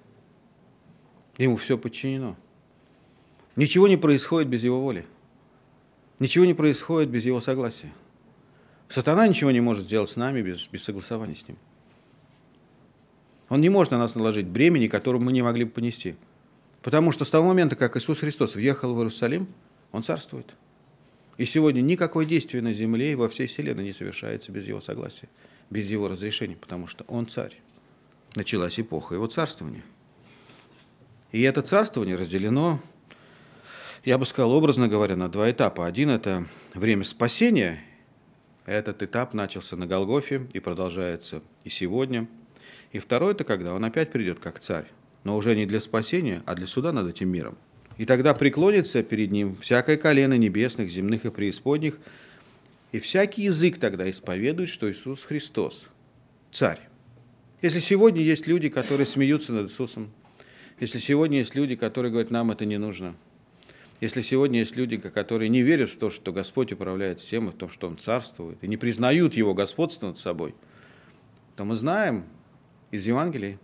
Ему 1.36 1.56
все 1.56 1.76
подчинено. 1.76 2.36
Ничего 3.56 3.88
не 3.88 3.96
происходит 3.96 4.48
без 4.48 4.64
его 4.64 4.80
воли. 4.80 5.06
Ничего 6.18 6.44
не 6.44 6.54
происходит 6.54 7.10
без 7.10 7.24
его 7.24 7.40
согласия. 7.40 7.92
Сатана 8.88 9.26
ничего 9.26 9.50
не 9.50 9.60
может 9.60 9.84
сделать 9.84 10.10
с 10.10 10.16
нами 10.16 10.42
без, 10.42 10.66
без 10.68 10.84
согласования 10.84 11.34
с 11.34 11.46
ним. 11.48 11.56
Он 13.48 13.60
не 13.60 13.68
может 13.68 13.92
на 13.92 13.98
нас 13.98 14.14
наложить 14.14 14.46
бремени, 14.46 14.88
которое 14.88 15.18
мы 15.18 15.32
не 15.32 15.42
могли 15.42 15.64
бы 15.64 15.70
понести. 15.70 16.16
Потому 16.82 17.12
что 17.12 17.24
с 17.24 17.30
того 17.30 17.48
момента, 17.48 17.76
как 17.76 17.96
Иисус 17.96 18.20
Христос 18.20 18.56
въехал 18.56 18.94
в 18.94 18.98
Иерусалим, 18.98 19.46
Он 19.92 20.02
царствует. 20.02 20.54
И 21.36 21.44
сегодня 21.44 21.80
никакое 21.80 22.26
действие 22.26 22.62
на 22.62 22.72
земле 22.72 23.12
и 23.12 23.14
во 23.14 23.28
всей 23.28 23.46
вселенной 23.46 23.84
не 23.84 23.92
совершается 23.92 24.52
без 24.52 24.68
Его 24.68 24.80
согласия, 24.80 25.28
без 25.70 25.90
Его 25.90 26.08
разрешения, 26.08 26.56
потому 26.56 26.86
что 26.86 27.04
Он 27.08 27.26
царь. 27.26 27.58
Началась 28.34 28.78
эпоха 28.78 29.14
Его 29.14 29.26
царствования. 29.26 29.82
И 31.32 31.42
это 31.42 31.62
царствование 31.62 32.16
разделено, 32.16 32.80
я 34.04 34.18
бы 34.18 34.26
сказал, 34.26 34.52
образно 34.52 34.88
говоря, 34.88 35.16
на 35.16 35.28
два 35.28 35.50
этапа. 35.50 35.86
Один– 35.86 36.08
это 36.10 36.46
время 36.74 37.04
спасения. 37.04 37.82
Этот 38.66 39.02
этап 39.02 39.34
начался 39.34 39.76
на 39.76 39.86
Голгофе 39.86 40.46
и 40.52 40.60
продолжается 40.60 41.42
и 41.64 41.70
сегодня– 41.70 42.26
и 42.94 43.00
второй– 43.00 43.32
это 43.34 43.42
когда 43.42 43.74
он 43.74 43.84
опять 43.84 44.12
придет 44.12 44.38
как 44.38 44.60
царь, 44.60 44.86
но 45.24 45.36
уже 45.36 45.56
не 45.56 45.66
для 45.66 45.80
спасения, 45.80 46.42
а 46.46 46.54
для 46.54 46.68
суда 46.68 46.92
над 46.92 47.08
этим 47.08 47.28
миром. 47.28 47.58
И 47.98 48.04
тогда 48.04 48.34
преклонится 48.34 49.02
перед 49.02 49.32
ним 49.32 49.56
всякое 49.56 49.96
колено 49.96 50.34
небесных, 50.34 50.88
земных 50.90 51.24
и 51.24 51.30
преисподних, 51.32 51.98
и 52.92 53.00
всякий 53.00 53.42
язык 53.42 53.80
тогда 53.80 54.08
исповедует, 54.08 54.70
что 54.70 54.88
Иисус 54.88 55.24
Христос– 55.24 55.88
царь. 56.52 56.78
Если 57.62 57.80
сегодня 57.80 58.22
есть 58.22 58.46
люди, 58.46 58.68
которые 58.68 59.06
смеются 59.06 59.52
над 59.52 59.68
Иисусом, 59.68 60.12
если 60.78 61.00
сегодня 61.00 61.38
есть 61.38 61.56
люди, 61.56 61.74
которые 61.74 62.12
говорят, 62.12 62.30
нам 62.30 62.52
это 62.52 62.64
не 62.64 62.78
нужно, 62.78 63.16
если 64.00 64.20
сегодня 64.20 64.60
есть 64.60 64.76
люди, 64.76 64.96
которые 64.96 65.48
не 65.48 65.62
верят 65.62 65.90
в 65.90 65.98
то, 65.98 66.10
что 66.10 66.32
Господь 66.32 66.72
управляет 66.72 67.20
всем, 67.20 67.48
и 67.48 67.52
в 67.52 67.54
том, 67.54 67.70
что 67.70 67.86
Он 67.86 67.96
царствует, 67.96 68.62
и 68.62 68.68
не 68.68 68.76
признают 68.76 69.34
Его 69.34 69.54
господство 69.54 70.08
над 70.08 70.18
собой, 70.18 70.54
то 71.56 71.64
мы 71.64 71.76
знаем, 71.76 72.24
из 72.90 73.06
Евангелия, 73.06 73.58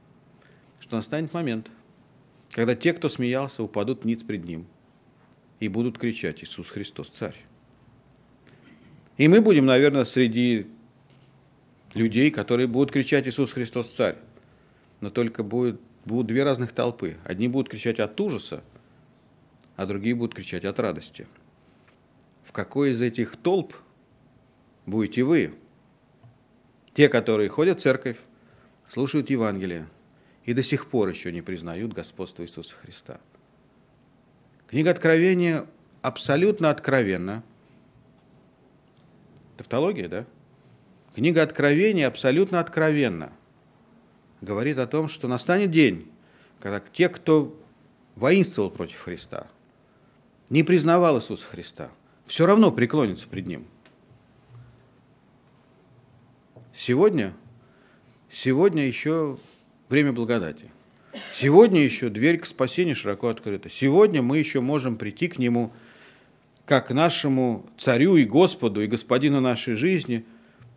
что 0.80 0.96
настанет 0.96 1.32
момент, 1.32 1.70
когда 2.50 2.74
те, 2.74 2.92
кто 2.92 3.08
смеялся, 3.08 3.62
упадут 3.62 4.04
ниц 4.04 4.24
пред 4.24 4.44
Ним 4.44 4.66
и 5.60 5.68
будут 5.68 5.98
кричать 5.98 6.42
«Иисус 6.42 6.68
Христос, 6.68 7.10
Царь». 7.10 7.36
И 9.18 9.28
мы 9.28 9.40
будем, 9.40 9.66
наверное, 9.66 10.04
среди 10.04 10.66
людей, 11.94 12.30
которые 12.30 12.66
будут 12.66 12.90
кричать 12.90 13.28
«Иисус 13.28 13.52
Христос, 13.52 13.92
Царь». 13.92 14.16
Но 15.00 15.10
только 15.10 15.44
будет, 15.44 15.80
будут 16.04 16.26
две 16.26 16.42
разных 16.42 16.72
толпы. 16.72 17.16
Одни 17.24 17.46
будут 17.46 17.68
кричать 17.68 18.00
от 18.00 18.20
ужаса, 18.20 18.64
а 19.80 19.86
другие 19.86 20.14
будут 20.14 20.34
кричать 20.34 20.66
от 20.66 20.78
радости. 20.78 21.26
В 22.44 22.52
какой 22.52 22.90
из 22.90 23.00
этих 23.00 23.38
толп 23.38 23.74
будете 24.84 25.22
вы? 25.22 25.54
Те, 26.92 27.08
которые 27.08 27.48
ходят 27.48 27.78
в 27.78 27.82
церковь, 27.82 28.18
слушают 28.86 29.30
Евангелие 29.30 29.86
и 30.44 30.52
до 30.52 30.62
сих 30.62 30.86
пор 30.90 31.08
еще 31.08 31.32
не 31.32 31.40
признают 31.40 31.94
господство 31.94 32.42
Иисуса 32.42 32.76
Христа. 32.76 33.20
Книга 34.66 34.90
Откровения 34.90 35.64
абсолютно 36.02 36.68
откровенна. 36.68 37.42
Тавтология, 39.56 40.08
да? 40.08 40.26
Книга 41.14 41.42
Откровения 41.42 42.06
абсолютно 42.06 42.60
откровенна. 42.60 43.32
Говорит 44.42 44.76
о 44.76 44.86
том, 44.86 45.08
что 45.08 45.26
настанет 45.26 45.70
день, 45.70 46.12
когда 46.58 46.82
те, 46.92 47.08
кто 47.08 47.58
воинствовал 48.14 48.68
против 48.70 49.00
Христа, 49.00 49.48
не 50.50 50.62
признавал 50.62 51.18
Иисуса 51.18 51.46
Христа, 51.46 51.90
все 52.26 52.44
равно 52.44 52.70
преклонятся 52.70 53.26
пред 53.26 53.46
Ним. 53.46 53.66
Сегодня 56.72 57.34
Сегодня 58.32 58.86
еще 58.86 59.38
время 59.88 60.12
благодати. 60.12 60.70
Сегодня 61.32 61.82
еще 61.82 62.10
дверь 62.10 62.38
к 62.38 62.46
спасению 62.46 62.94
широко 62.94 63.26
открыта. 63.26 63.68
Сегодня 63.68 64.22
мы 64.22 64.38
еще 64.38 64.60
можем 64.60 64.96
прийти 64.96 65.26
к 65.26 65.38
Нему 65.38 65.72
как 66.64 66.86
к 66.86 66.90
нашему 66.92 67.66
Царю 67.76 68.14
и 68.14 68.24
Господу 68.24 68.82
и 68.82 68.86
Господину 68.86 69.40
нашей 69.40 69.74
жизни, 69.74 70.24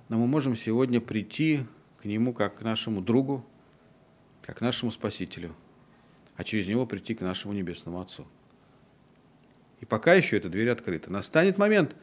но 0.09 0.17
мы 0.17 0.25
можем 0.25 0.55
сегодня 0.55 0.99
прийти 0.99 1.59
к 2.01 2.05
Нему 2.05 2.33
как 2.33 2.57
к 2.57 2.61
нашему 2.63 3.01
другу, 3.01 3.45
как 4.41 4.57
к 4.57 4.61
нашему 4.61 4.91
Спасителю, 4.91 5.53
а 6.35 6.43
через 6.43 6.67
Него 6.67 6.87
прийти 6.87 7.13
к 7.13 7.21
нашему 7.21 7.53
Небесному 7.53 8.01
Отцу. 8.01 8.25
И 9.83 9.85
пока 9.85 10.13
еще 10.13 10.37
эта 10.37 10.47
дверь 10.47 10.69
открыта. 10.69 11.11
Настанет 11.11 11.57
момент, 11.57 11.93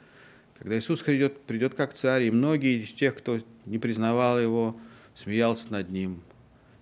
когда 0.59 0.79
Иисус 0.79 1.01
придет, 1.01 1.41
придет 1.45 1.75
как 1.75 1.95
царь, 1.95 2.25
и 2.25 2.31
многие 2.31 2.85
из 2.85 2.93
тех, 2.93 3.17
кто 3.17 3.41
не 3.65 3.79
признавал 3.79 4.39
Его, 4.39 4.79
смеялся 5.15 5.73
над 5.73 5.89
ним, 5.89 6.23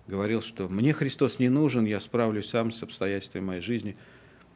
говорил, 0.07 0.41
что 0.41 0.67
мне 0.67 0.91
Христос 0.91 1.39
не 1.39 1.47
нужен, 1.47 1.85
я 1.85 2.01
справлюсь 2.01 2.49
сам 2.49 2.73
с 2.73 2.83
обстоятельствами 2.83 3.45
моей 3.45 3.61
жизни, 3.61 3.95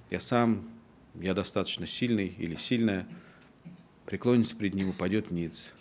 я 0.09 0.19
сам, 0.19 0.69
я 1.15 1.33
достаточно 1.33 1.88
сильный 1.88 2.35
или 2.38 2.55
сильная, 2.55 3.07
преклонится 4.05 4.57
пред 4.57 4.73
ним, 4.73 4.89
упадет 4.89 5.31
ниц. 5.31 5.71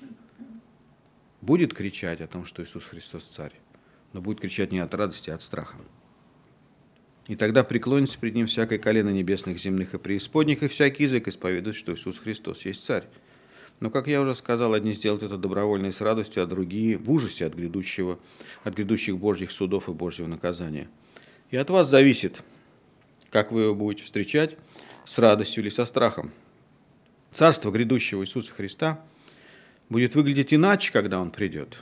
Будет 1.40 1.75
кричать 1.75 2.21
о 2.21 2.28
том, 2.28 2.45
что 2.45 2.62
Иисус 2.62 2.85
Христос 2.85 3.25
царь, 3.25 3.54
но 4.12 4.21
будет 4.21 4.40
кричать 4.40 4.71
не 4.71 4.78
от 4.78 4.95
радости, 4.95 5.28
а 5.28 5.35
от 5.35 5.42
страха. 5.42 5.78
И 7.29 7.37
тогда 7.37 7.62
преклонится 7.62 8.19
пред 8.19 8.35
ним 8.35 8.47
всякое 8.47 8.79
колено 8.79 9.11
небесных, 9.11 9.59
земных 9.59 9.95
и 9.95 9.99
преисподних, 9.99 10.62
и 10.62 10.69
всякий 10.69 11.05
язык 11.05 11.29
исповедует, 11.29 11.76
что 11.76 11.95
Иисус 11.95 12.19
Христос 12.19 12.64
есть 12.64 12.85
царь. 12.85 13.05
Но, 13.81 13.91
как 13.91 14.07
я 14.07 14.21
уже 14.21 14.35
сказал, 14.35 14.75
одни 14.75 14.93
сделают 14.93 15.23
это 15.23 15.37
добровольно 15.37 15.87
и 15.87 15.93
с 15.93 16.00
радостью, 16.00 16.43
а 16.43 16.47
другие 16.47 16.97
в 16.97 17.11
ужасе 17.11 17.47
от 17.47 17.55
грядущего, 17.55 18.19
от 18.64 18.75
грядущих 18.75 19.19
Божьих 19.19 19.50
судов 19.50 19.88
и 19.88 19.93
Божьего 19.93 20.26
наказания. 20.26 20.88
И 21.50 21.57
от 21.57 21.71
вас 21.71 21.88
зависит, 21.88 22.43
как 23.31 23.50
вы 23.52 23.62
его 23.62 23.75
будете 23.75 24.05
встречать, 24.05 24.57
с 25.05 25.19
радостью 25.19 25.62
или 25.62 25.71
со 25.71 25.85
страхом. 25.85 26.33
Царство 27.33 27.71
грядущего 27.71 28.23
Иисуса 28.23 28.52
Христа 28.52 29.05
будет 29.88 30.14
выглядеть 30.14 30.55
иначе, 30.55 30.93
когда 30.93 31.21
Он 31.21 31.31
придет. 31.31 31.79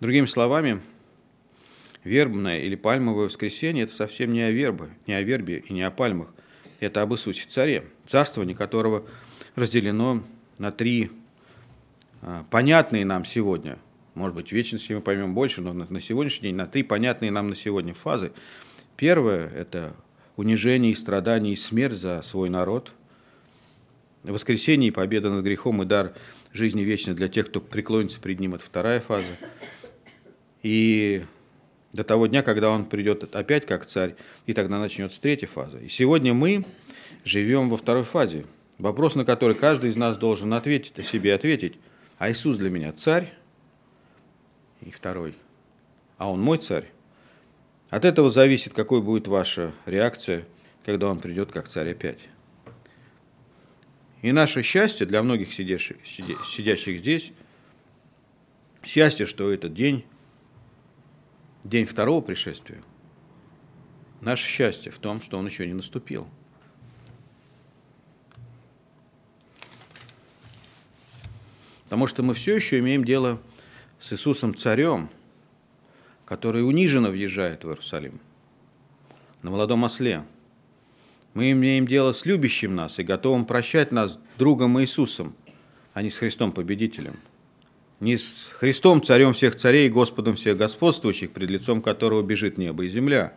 Другими 0.00 0.26
словами, 0.26 0.80
вербное 2.04 2.60
или 2.60 2.74
пальмовое 2.74 3.26
воскресенье– 3.26 3.84
это 3.84 3.94
совсем 3.94 4.32
не 4.32 4.42
о 4.42 4.50
вербе, 4.50 4.88
не 5.06 5.14
о 5.14 5.22
вербе 5.22 5.58
и 5.58 5.72
не 5.72 5.82
о 5.82 5.90
пальмах. 5.90 6.28
Это 6.80 7.02
об 7.02 7.12
Иисусе 7.12 7.44
Царе, 7.48 7.84
царствование 8.06 8.56
которого 8.56 9.04
разделено 9.56 10.22
на 10.58 10.70
три 10.70 11.10
а, 12.22 12.44
понятные 12.50 13.04
нам 13.04 13.24
сегодня, 13.24 13.78
может 14.14 14.34
быть, 14.34 14.48
в 14.48 14.52
вечности 14.52 14.92
мы 14.92 15.00
поймем 15.00 15.34
больше, 15.34 15.60
но 15.60 15.72
на 15.72 16.00
сегодняшний 16.00 16.48
день 16.48 16.56
на 16.56 16.66
три 16.66 16.82
понятные 16.82 17.30
нам 17.30 17.48
на 17.48 17.54
сегодня 17.54 17.94
фазы. 17.94 18.32
Первое– 18.96 19.48
это 19.54 19.94
унижение 20.36 20.92
и 20.92 20.96
страдание 20.96 21.52
и 21.52 21.56
смерть 21.56 21.96
за 21.96 22.20
свой 22.22 22.50
народ. 22.50 22.92
Воскресение 24.24 24.88
и 24.88 24.90
победа 24.90 25.30
над 25.30 25.44
грехом 25.44 25.82
и 25.82 25.86
дар 25.86 26.14
жизни 26.52 26.82
вечной 26.82 27.14
для 27.14 27.28
тех, 27.28 27.46
кто 27.46 27.60
преклонится 27.60 28.20
пред 28.20 28.40
ним– 28.40 28.54
это 28.56 28.64
вторая 28.64 29.00
фаза. 29.00 29.26
И 30.64 31.22
до 31.98 32.04
того 32.04 32.26
дня, 32.26 32.42
когда 32.42 32.70
он 32.70 32.86
придет 32.86 33.34
опять 33.34 33.66
как 33.66 33.86
царь, 33.86 34.14
и 34.46 34.54
тогда 34.54 34.78
начнется 34.78 35.20
третья 35.20 35.46
фаза. 35.46 35.78
И 35.78 35.88
сегодня 35.88 36.32
мы 36.32 36.64
живем 37.24 37.68
во 37.68 37.76
второй 37.76 38.04
фазе– 38.04 38.46
Вопрос, 38.78 39.16
на 39.16 39.24
который 39.24 39.56
каждый 39.56 39.90
из 39.90 39.96
нас 39.96 40.16
должен 40.16 40.54
ответить, 40.54 40.96
о 40.98 41.02
себе 41.02 41.34
ответить. 41.34 41.74
А 42.16 42.30
Иисус 42.30 42.56
для 42.56 42.70
меня 42.70 42.92
царь? 42.92 43.32
И 44.80 44.90
второй. 44.90 45.34
А 46.16 46.30
Он 46.30 46.40
мой 46.40 46.58
царь? 46.58 46.88
От 47.90 48.04
этого 48.04 48.30
зависит, 48.30 48.72
какой 48.72 49.02
будет 49.02 49.26
ваша 49.26 49.72
реакция, 49.84 50.46
когда 50.84 51.08
Он 51.08 51.18
придет 51.18 51.50
как 51.50 51.66
царь 51.68 51.90
опять. 51.90 52.20
И 54.22 54.30
наше 54.30 54.62
счастье 54.62 55.06
для 55.06 55.22
многих 55.24 55.52
сидящих, 55.52 55.96
сидящих 56.06 57.00
здесь, 57.00 57.32
счастье, 58.84 59.26
что 59.26 59.50
этот 59.50 59.74
день, 59.74 60.04
день 61.64 61.84
второго 61.86 62.20
пришествия, 62.20 62.82
наше 64.20 64.46
счастье 64.46 64.92
в 64.92 64.98
том, 64.98 65.20
что 65.20 65.38
он 65.38 65.46
еще 65.46 65.66
не 65.66 65.74
наступил– 65.74 66.28
Потому 71.88 72.06
что 72.06 72.22
мы 72.22 72.34
все 72.34 72.54
еще 72.54 72.80
имеем 72.80 73.02
дело 73.02 73.40
с 73.98 74.12
Иисусом 74.12 74.54
Царем, 74.54 75.08
который 76.26 76.62
униженно 76.62 77.08
въезжает 77.08 77.64
в 77.64 77.68
Иерусалим 77.68 78.20
на 79.40 79.50
молодом 79.50 79.84
осле. 79.84 80.22
Мы 81.32 81.52
имеем 81.52 81.88
дело 81.88 82.12
с 82.12 82.26
любящим 82.26 82.74
нас 82.74 82.98
и 82.98 83.04
готовым 83.04 83.46
прощать 83.46 83.90
нас 83.90 84.20
другом 84.36 84.78
Иисусом, 84.82 85.34
а 85.94 86.02
не 86.02 86.10
с 86.10 86.18
Христом 86.18 86.52
Победителем. 86.52 87.18
Не 88.00 88.16
с 88.16 88.50
Христом, 88.54 89.02
Царем 89.02 89.32
всех 89.32 89.56
царей 89.56 89.88
Господом 89.88 90.36
всех 90.36 90.56
господствующих, 90.56 91.32
пред 91.32 91.50
лицом 91.50 91.82
которого 91.82 92.22
бежит 92.22 92.58
небо 92.58 92.84
и 92.84 92.88
земля. 92.88 93.32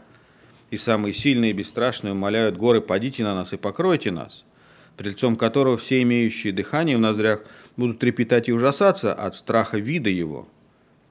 И 0.70 0.77
самые 0.77 1.13
сильные 1.13 1.51
и 1.51 1.53
бесстрашные 1.53 2.13
умоляют 2.13 2.58
горы, 2.58 2.82
падите 2.82 3.24
на 3.24 3.36
нас 3.36 3.53
и 3.53 3.58
покройте 3.58 4.12
нас– 4.12 4.46
при 4.98 5.10
лицом 5.10 5.36
которого 5.36 5.77
все 5.77 6.01
имеющие 6.01 6.53
дыхание 6.53 6.98
в 6.98 7.00
ноздрях 7.00 7.41
будут 7.77 7.98
трепетать 7.98 8.50
и 8.50 8.53
ужасаться 8.53 9.13
от 9.13 9.36
страха 9.36 9.77
вида 9.80 10.10
его. 10.10 10.48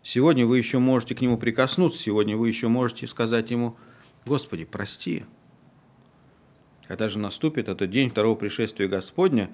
Сегодня 0.03 0.47
вы 0.47 0.59
еще 0.59 0.79
можете 0.79 1.15
к 1.15 1.21
нему 1.21 1.37
прикоснуться, 1.37 2.01
сегодня 2.01 2.37
вы 2.37 2.49
еще 2.49 2.69
можете 2.69 3.07
сказать 3.07 3.51
ему, 3.51 3.77
Господи, 4.27 4.65
прости. 4.65 5.25
Когда 6.87 7.09
же 7.09 7.19
наступит 7.19 7.69
этот 7.69 7.91
день 7.91 8.11
второго 8.11 8.35
пришествия 8.35 8.89
Господня, 8.89 9.51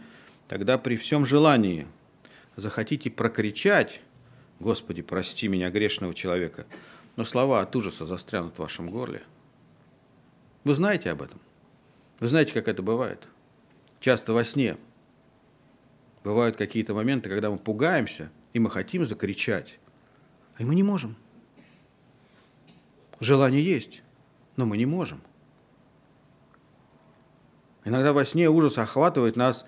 тогда 0.48 0.78
при 0.78 0.96
всем 0.96 1.26
желании 1.26 1.86
захотите 2.56 3.10
прокричать, 3.10 4.00
Господи, 4.58 5.02
прости 5.02 5.48
меня, 5.48 5.70
грешного 5.70 6.14
человека, 6.14 6.66
но 7.16 7.24
слова 7.24 7.60
от 7.60 7.76
ужаса 7.76 8.06
застрянут 8.06 8.56
в 8.56 8.58
вашем 8.58 8.90
горле. 8.90 9.22
Вы 10.64 10.74
знаете 10.74 11.10
об 11.10 11.22
этом? 11.22 11.40
Вы 12.18 12.28
знаете, 12.28 12.52
как 12.52 12.68
это 12.68 12.82
бывает? 12.82 13.28
Часто 14.00 14.32
во 14.32 14.44
сне 14.44 14.78
бывают 16.24 16.56
какие-то 16.56 16.94
моменты, 16.94 17.28
когда 17.28 17.50
мы 17.50 17.58
пугаемся, 17.58 18.30
и 18.52 18.58
мы 18.58 18.70
хотим 18.70 19.04
закричать, 19.04 19.78
и 20.58 20.64
мы 20.64 20.74
не 20.74 20.82
можем. 20.82 21.16
Желание 23.20 23.62
есть, 23.62 24.02
но 24.56 24.66
мы 24.66 24.76
не 24.76 24.86
можем. 24.86 25.20
Иногда 27.84 28.12
во 28.12 28.24
сне 28.24 28.48
ужас 28.50 28.78
охватывает 28.78 29.36
нас, 29.36 29.64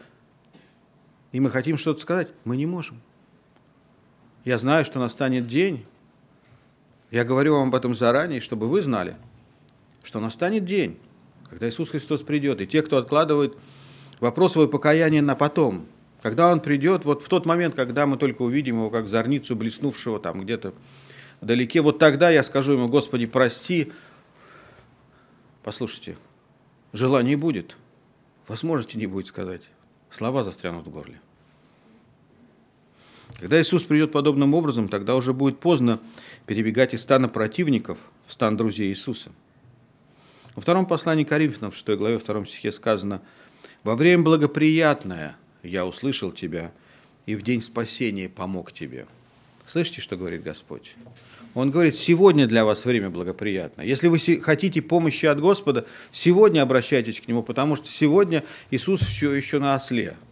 и 1.32 1.40
мы 1.40 1.50
хотим 1.50 1.76
что-то 1.78 2.00
сказать, 2.00 2.28
мы 2.44 2.56
не 2.56 2.66
можем. 2.66 3.00
Я 4.44 4.58
знаю, 4.58 4.84
что 4.84 4.98
настанет 4.98 5.46
день, 5.46 5.84
я 7.10 7.24
говорю 7.24 7.54
вам 7.54 7.68
об 7.68 7.74
этом 7.74 7.94
заранее, 7.94 8.40
чтобы 8.40 8.68
вы 8.68 8.82
знали, 8.82 9.16
что 10.02 10.20
настанет 10.20 10.64
день, 10.64 10.98
когда 11.48 11.68
Иисус 11.68 11.90
Христос 11.90 12.22
придет, 12.22 12.60
и 12.60 12.66
те, 12.66 12.82
кто 12.82 12.96
откладывает 12.98 13.56
вопрос 14.20 14.52
своего 14.52 14.70
покаяния 14.70 15.22
на 15.22 15.34
потом, 15.34 15.86
когда 16.22 16.50
Он 16.50 16.60
придет, 16.60 17.04
вот 17.04 17.22
в 17.22 17.28
тот 17.28 17.46
момент, 17.46 17.74
когда 17.74 18.06
мы 18.06 18.16
только 18.16 18.42
увидим 18.42 18.76
Его 18.76 18.90
как 18.90 19.08
зорницу 19.08 19.54
блеснувшего 19.54 20.18
там 20.18 20.42
где-то 20.42 20.74
вдалеке, 21.40 21.80
вот 21.80 21.98
тогда 21.98 22.30
я 22.30 22.42
скажу 22.42 22.72
Ему, 22.72 22.88
Господи, 22.88 23.26
прости. 23.26 23.92
Послушайте, 25.62 26.16
желания 26.92 27.36
будет, 27.36 27.76
возможности 28.46 28.96
не 28.96 29.06
будет 29.06 29.26
сказать, 29.26 29.62
слова 30.10 30.44
застрянут 30.44 30.86
в 30.86 30.90
горле. 30.90 31.20
Когда 33.38 33.60
Иисус 33.60 33.82
придет 33.84 34.10
подобным 34.10 34.54
образом, 34.54 34.88
тогда 34.88 35.14
уже 35.14 35.32
будет 35.32 35.60
поздно 35.60 36.00
перебегать 36.46 36.94
из 36.94 37.02
стана 37.02 37.28
противников 37.28 37.98
в 38.26 38.32
стан 38.32 38.56
друзей 38.56 38.90
Иисуса. 38.90 39.30
Во 40.54 40.62
втором 40.62 40.86
послании 40.86 41.24
Коринфянам, 41.24 41.70
в 41.70 41.76
6 41.76 41.88
главе 41.90 42.18
2 42.18 42.44
стихе 42.46 42.72
сказано, 42.72 43.22
«Во 43.84 43.94
время 43.94 44.24
благоприятное 44.24 45.36
я 45.62 45.86
услышал 45.86 46.32
тебя, 46.32 46.72
и 47.26 47.36
в 47.36 47.42
день 47.42 47.62
спасения 47.62 48.28
помог 48.28 48.72
тебе». 48.72 49.06
Слышите, 49.68 50.00
что 50.00 50.16
говорит 50.16 50.42
Господь? 50.42 50.96
Он 51.54 51.70
говорит, 51.70 51.94
сегодня 51.94 52.46
для 52.46 52.64
вас 52.64 52.84
время 52.84 53.10
благоприятно. 53.10 53.82
Если 53.82 54.08
вы 54.08 54.18
хотите 54.40 54.82
помощи 54.82 55.26
от 55.26 55.40
Господа, 55.40 55.86
сегодня 56.10 56.62
обращайтесь 56.62 57.20
к 57.20 57.28
Нему, 57.28 57.42
потому 57.42 57.76
что 57.76 57.86
сегодня 57.88 58.42
Иисус 58.70 59.02
все 59.02 59.32
еще 59.32 59.60
на 59.60 59.74
осле– 59.74 60.16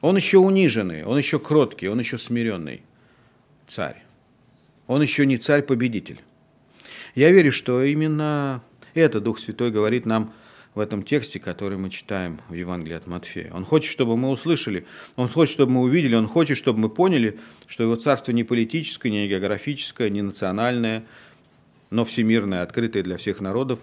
он 0.00 0.16
еще 0.16 0.38
униженный, 0.38 1.04
он 1.04 1.18
еще 1.18 1.38
кроткий, 1.38 1.88
он 1.88 1.98
еще 1.98 2.16
смиренный 2.16 2.82
царь. 3.66 4.02
Он 4.86 5.02
еще 5.02 5.26
не 5.26 5.36
царь-победитель. 5.36 6.20
Я 7.14 7.30
верю, 7.30 7.52
что 7.52 7.82
именно 7.82 8.62
это 8.94 9.20
Дух 9.20 9.38
Святой 9.38 9.70
говорит 9.70 10.06
нам 10.06 10.32
в 10.74 10.80
этом 10.80 11.02
тексте, 11.02 11.40
который 11.40 11.78
мы 11.78 11.90
читаем 11.90 12.40
в 12.48 12.54
Евангелии 12.54 12.94
от 12.94 13.06
Матфея. 13.06 13.52
Он 13.52 13.64
хочет, 13.64 13.90
чтобы 13.90 14.16
мы 14.16 14.30
услышали, 14.30 14.86
он 15.16 15.28
хочет, 15.28 15.52
чтобы 15.52 15.72
мы 15.72 15.80
увидели, 15.82 16.14
он 16.14 16.28
хочет, 16.28 16.56
чтобы 16.56 16.78
мы 16.78 16.88
поняли, 16.88 17.38
что 17.66 17.82
его 17.82 17.96
царство 17.96 18.32
не 18.32 18.44
политическое, 18.44 19.10
не 19.10 19.28
географическое, 19.28 20.10
не 20.10 20.22
национальное, 20.22 21.04
но 21.90 22.04
всемирное, 22.04 22.62
открытое 22.62 23.02
для 23.02 23.16
всех 23.16 23.40
народов, 23.40 23.80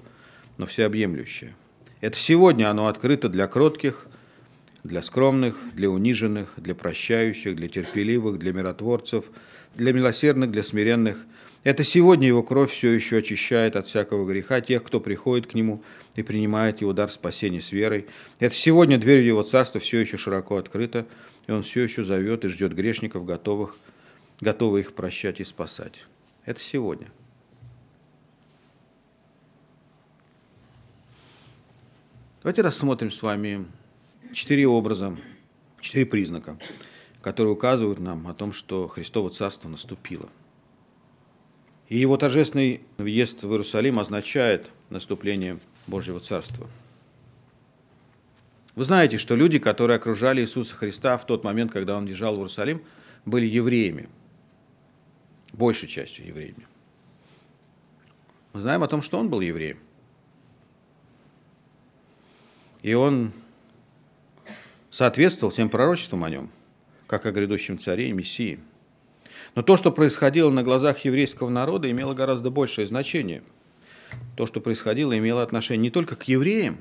но 0.57 0.65
всеобъемлющее. 0.65 1.53
Это 1.99 2.17
сегодня 2.17 2.69
оно 2.69 2.87
открыто 2.87 3.27
для 3.27 3.47
кротких, 3.47 4.07
для 4.83 5.01
скромных, 5.01 5.57
для 5.73 5.89
униженных, 5.89 6.53
для 6.57 6.73
прощающих, 6.73 7.55
для 7.55 7.67
терпеливых, 7.67 8.39
для 8.39 8.53
миротворцев, 8.53 9.25
для 9.75 9.91
милосердных, 9.91 10.51
для 10.51 10.63
смиренных. 10.63 11.17
Это 11.63 11.83
сегодня 11.83 12.27
его 12.27 12.43
кровь 12.43 12.71
все 12.71 12.91
еще 12.91 13.17
очищает 13.17 13.75
от 13.75 13.87
всякого 13.87 14.25
греха 14.25 14.61
тех, 14.61 14.83
кто 14.83 15.01
приходит 15.01 15.47
к 15.47 15.53
нему 15.53 15.83
и 16.17 16.23
принимает 16.23 16.81
его 16.81 16.91
дар 16.91 17.09
спасения 17.09 17.61
с 17.61 17.71
верой. 17.71 18.07
Это 18.39 18.55
сегодня 18.55 18.97
дверь 18.97 19.21
его 19.21 19.43
царство 19.43 19.79
все 19.79 19.99
еще 19.99 20.17
широко 20.17 20.57
открыта, 20.57 21.07
и 21.45 21.51
он 21.51 21.61
все 21.61 21.83
еще 21.83 22.03
зовет 22.03 22.43
и 22.43 22.49
ждет 22.49 22.73
грешников, 22.73 23.23
готовых, 23.23 23.77
готовых 24.41 24.87
их 24.87 24.95
прощать 24.95 25.39
и 25.39 25.45
спасать. 25.45 26.05
Это 26.43 26.59
сегодня. 26.59 27.07
Давайте 32.41 32.63
рассмотрим 32.63 33.11
с 33.11 33.21
вами 33.21 33.67
четыре 34.33 34.67
образа, 34.67 35.15
четыре 35.81 36.07
признака, 36.07 36.57
которые 37.21 37.53
указывают 37.53 37.99
нам 37.99 38.27
о 38.27 38.33
том, 38.33 38.53
что 38.53 38.87
Христово 38.87 39.29
Царство 39.29 39.69
наступило. 39.69 40.29
И 41.89 41.97
его 41.97 42.17
торжественный 42.17 42.81
въезд 42.97 43.43
в 43.43 43.51
Иерусалим 43.51 43.99
означает 43.99 44.69
наступление 44.89 45.59
Божьего 45.87 46.19
Царства. 46.19 46.67
Вы 48.75 48.83
знаете, 48.83 49.17
что 49.17 49.35
люди, 49.35 49.57
которые 49.57 49.95
окружали 49.95 50.41
Иисуса 50.41 50.75
Христа 50.75 51.17
в 51.17 51.25
тот 51.25 51.43
момент, 51.43 51.71
когда 51.71 51.97
Он 51.97 52.05
въезжал 52.05 52.35
в 52.35 52.37
Иерусалим, 52.37 52.83
были 53.25 53.45
евреями, 53.45 54.07
большей 55.51 55.87
частью 55.87 56.27
евреями. 56.27 56.67
Мы 58.53 58.61
знаем 58.61 58.83
о 58.83 58.87
том, 58.87 59.01
что 59.01 59.17
Он 59.17 59.29
был 59.29 59.41
евреем. 59.41 59.79
И 62.83 62.93
Он 62.93 63.31
соответствовал 64.91 65.51
всем 65.51 65.69
пророчествам 65.69 66.23
о 66.23 66.29
нем, 66.29 66.51
как 67.07 67.25
о 67.25 67.31
грядущем 67.31 67.79
царе 67.79 68.09
и 68.09 68.13
мессии. 68.13 68.59
Но 69.55 69.63
то, 69.63 69.75
что 69.75 69.91
происходило 69.91 70.51
на 70.51 70.61
глазах 70.61 70.99
еврейского 71.05 71.49
народа, 71.49 71.89
имело 71.89 72.13
гораздо 72.13 72.51
большее 72.51 72.85
значение. 72.85 73.41
То, 74.35 74.45
что 74.45 74.61
происходило, 74.61 75.17
имело 75.17 75.43
отношение 75.43 75.83
не 75.83 75.91
только 75.91 76.15
к 76.15 76.23
евреям, 76.23 76.77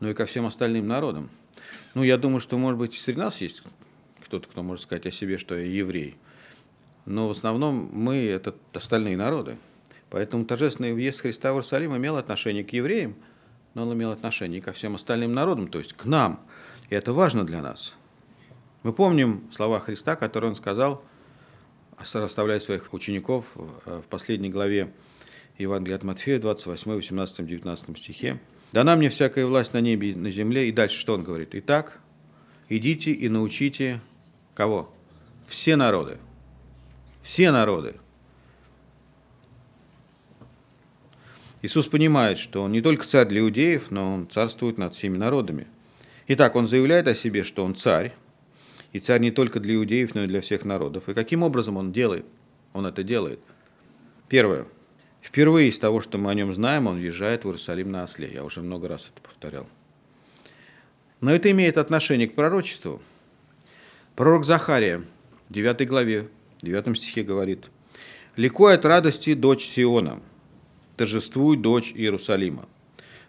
но 0.00 0.10
и 0.10 0.14
ко 0.14 0.26
всем 0.26 0.46
остальным 0.46 0.86
народам. 0.86 1.30
Ну, 1.94 2.02
я 2.02 2.16
думаю, 2.16 2.40
что, 2.40 2.58
может 2.58 2.78
быть, 2.78 2.98
среди 2.98 3.18
нас 3.18 3.40
есть 3.40 3.62
кто-то, 4.24 4.48
кто 4.48 4.62
может 4.62 4.84
сказать 4.84 5.06
о 5.06 5.10
себе, 5.10 5.38
что 5.38 5.56
я 5.56 5.64
еврей. 5.64 6.16
Но 7.04 7.28
в 7.28 7.32
основном 7.32 7.90
мы– 7.92 8.16
это 8.26 8.54
остальные 8.72 9.16
народы. 9.16 9.56
Поэтому 10.10 10.44
торжественный 10.44 10.92
въезд 10.92 11.20
Христа 11.20 11.52
в 11.52 11.56
Иерусалим 11.56 11.96
имел 11.96 12.16
отношение 12.16 12.64
к 12.64 12.72
евреям, 12.72 13.14
но 13.74 13.82
он 13.82 13.92
имел 13.94 14.10
отношение 14.10 14.58
и 14.58 14.62
ко 14.62 14.72
всем 14.72 14.94
остальным 14.94 15.32
народам, 15.32 15.68
то 15.68 15.78
есть 15.78 15.92
к 15.94 16.04
нам– 16.04 16.40
и 16.92 16.94
это 16.94 17.14
важно 17.14 17.46
для 17.46 17.62
нас. 17.62 17.94
Мы 18.82 18.92
помним 18.92 19.50
слова 19.50 19.80
Христа, 19.80 20.14
которые 20.14 20.50
Он 20.50 20.56
сказал, 20.56 21.02
расставляя 21.96 22.60
своих 22.60 22.92
учеников 22.92 23.46
в 23.54 24.02
последней 24.10 24.50
главе 24.50 24.92
Евангелия 25.58 25.96
от 25.96 26.02
Матфея, 26.02 26.38
28, 26.38 26.92
18, 26.92 27.46
19 27.46 27.98
стихе. 27.98 28.40
«Дана 28.72 28.96
мне 28.96 29.10
всякая 29.10 29.46
власть 29.46 29.74
на 29.74 29.80
небе 29.80 30.10
и 30.10 30.14
на 30.14 30.30
земле». 30.30 30.68
И 30.68 30.72
дальше 30.72 30.98
что 30.98 31.14
Он 31.14 31.22
говорит? 31.22 31.50
«Итак, 31.52 32.00
идите 32.68 33.12
и 33.12 33.28
научите 33.28 34.00
кого? 34.54 34.92
Все 35.46 35.76
народы. 35.76 36.18
Все 37.22 37.50
народы. 37.50 37.94
Иисус 41.60 41.86
понимает, 41.86 42.38
что 42.38 42.62
Он 42.62 42.72
не 42.72 42.80
только 42.80 43.06
царь 43.06 43.28
для 43.28 43.40
иудеев, 43.40 43.90
но 43.90 44.14
Он 44.14 44.28
царствует 44.28 44.78
над 44.78 44.94
всеми 44.94 45.16
народами– 45.16 45.66
Итак, 46.28 46.54
он 46.54 46.66
заявляет 46.66 47.08
о 47.08 47.14
себе, 47.14 47.42
что 47.42 47.64
он 47.64 47.74
царь, 47.74 48.14
и 48.92 49.00
царь 49.00 49.20
не 49.20 49.30
только 49.30 49.58
для 49.58 49.74
иудеев, 49.74 50.14
но 50.14 50.24
и 50.24 50.26
для 50.26 50.40
всех 50.40 50.64
народов. 50.64 51.08
И 51.08 51.14
каким 51.14 51.42
образом 51.42 51.76
он 51.76 51.92
делает? 51.92 52.24
Он 52.72 52.86
это 52.86 53.02
делает. 53.02 53.40
Первое. 54.28 54.66
Впервые 55.22 55.68
из 55.68 55.78
того, 55.78 56.00
что 56.00 56.18
мы 56.18 56.30
о 56.30 56.34
нем 56.34 56.52
знаем, 56.52 56.88
он 56.88 56.96
въезжает 56.96 57.44
в 57.44 57.46
Иерусалим 57.46 57.92
на 57.92 58.02
осле. 58.02 58.30
Я 58.30 58.44
уже 58.44 58.60
много 58.60 58.88
раз 58.88 59.08
это 59.14 59.22
повторял. 59.22 59.68
Но 61.20 61.30
это 61.30 61.48
имеет 61.52 61.78
отношение 61.78 62.28
к 62.28 62.34
пророчеству. 62.34 63.00
Пророк 64.16 64.44
Захария 64.44 65.04
в 65.48 65.52
9 65.52 65.88
главе, 65.88 66.28
9 66.60 66.98
стихе 66.98 67.22
говорит, 67.22 67.70
«Ликуй 68.34 68.74
от 68.74 68.84
радости, 68.84 69.34
дочь 69.34 69.64
Сиона, 69.64 70.20
торжествуй, 70.96 71.56
дочь 71.56 71.92
Иерусалима. 71.94 72.68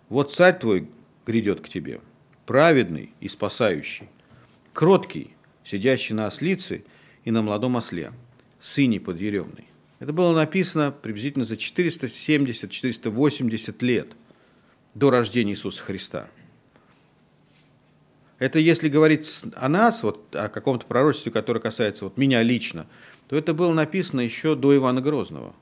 Вот 0.09 0.33
царь 0.33 0.57
твой 0.57 0.89
грядет 1.27 1.61
к 1.61 1.69
тебе, 1.69 2.01
праведный 2.47 3.13
и 3.19 3.27
спасающий, 3.27 4.09
кроткий, 4.73 5.35
сидящий 5.63 6.15
на 6.15 6.25
ослице 6.25 6.83
и 7.23 7.31
на 7.31 7.43
молодом 7.43 7.77
осле, 7.77 8.13
сыне 8.59 8.99
подъеремной. 8.99 9.67
Это 10.03 10.11
было 10.11 10.35
написано 10.35 10.91
приблизительно 10.91 11.45
за 11.45 11.55
470-480 11.55 13.85
лет 13.85 14.11
до 14.95 15.09
рождения 15.09 15.53
Иисуса 15.53 15.81
Христа. 15.81 16.27
Это 18.37 18.59
если 18.59 18.89
говорить 18.89 19.43
о 19.55 19.69
нас, 19.69 20.03
вот 20.03 20.35
о 20.35 20.49
каком-то 20.49 20.85
пророчестве, 20.87 21.31
которое 21.31 21.61
касается 21.61 22.03
вот 22.03 22.17
меня 22.17 22.43
лично, 22.43 22.85
то 23.29 23.37
это 23.37 23.53
было 23.53 23.71
написано 23.71 24.19
еще 24.19 24.55
до 24.55 24.75
Ивана 24.75 24.99
Грозного. 24.99 25.55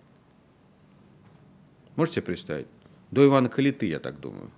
Можете 1.95 2.15
себе 2.15 2.25
представить? 2.25 2.67
До 3.11 3.23
Ивана 3.23 3.47
Калиты, 3.47 3.85
я 3.85 3.99
так 3.99 4.19
думаю. 4.19 4.49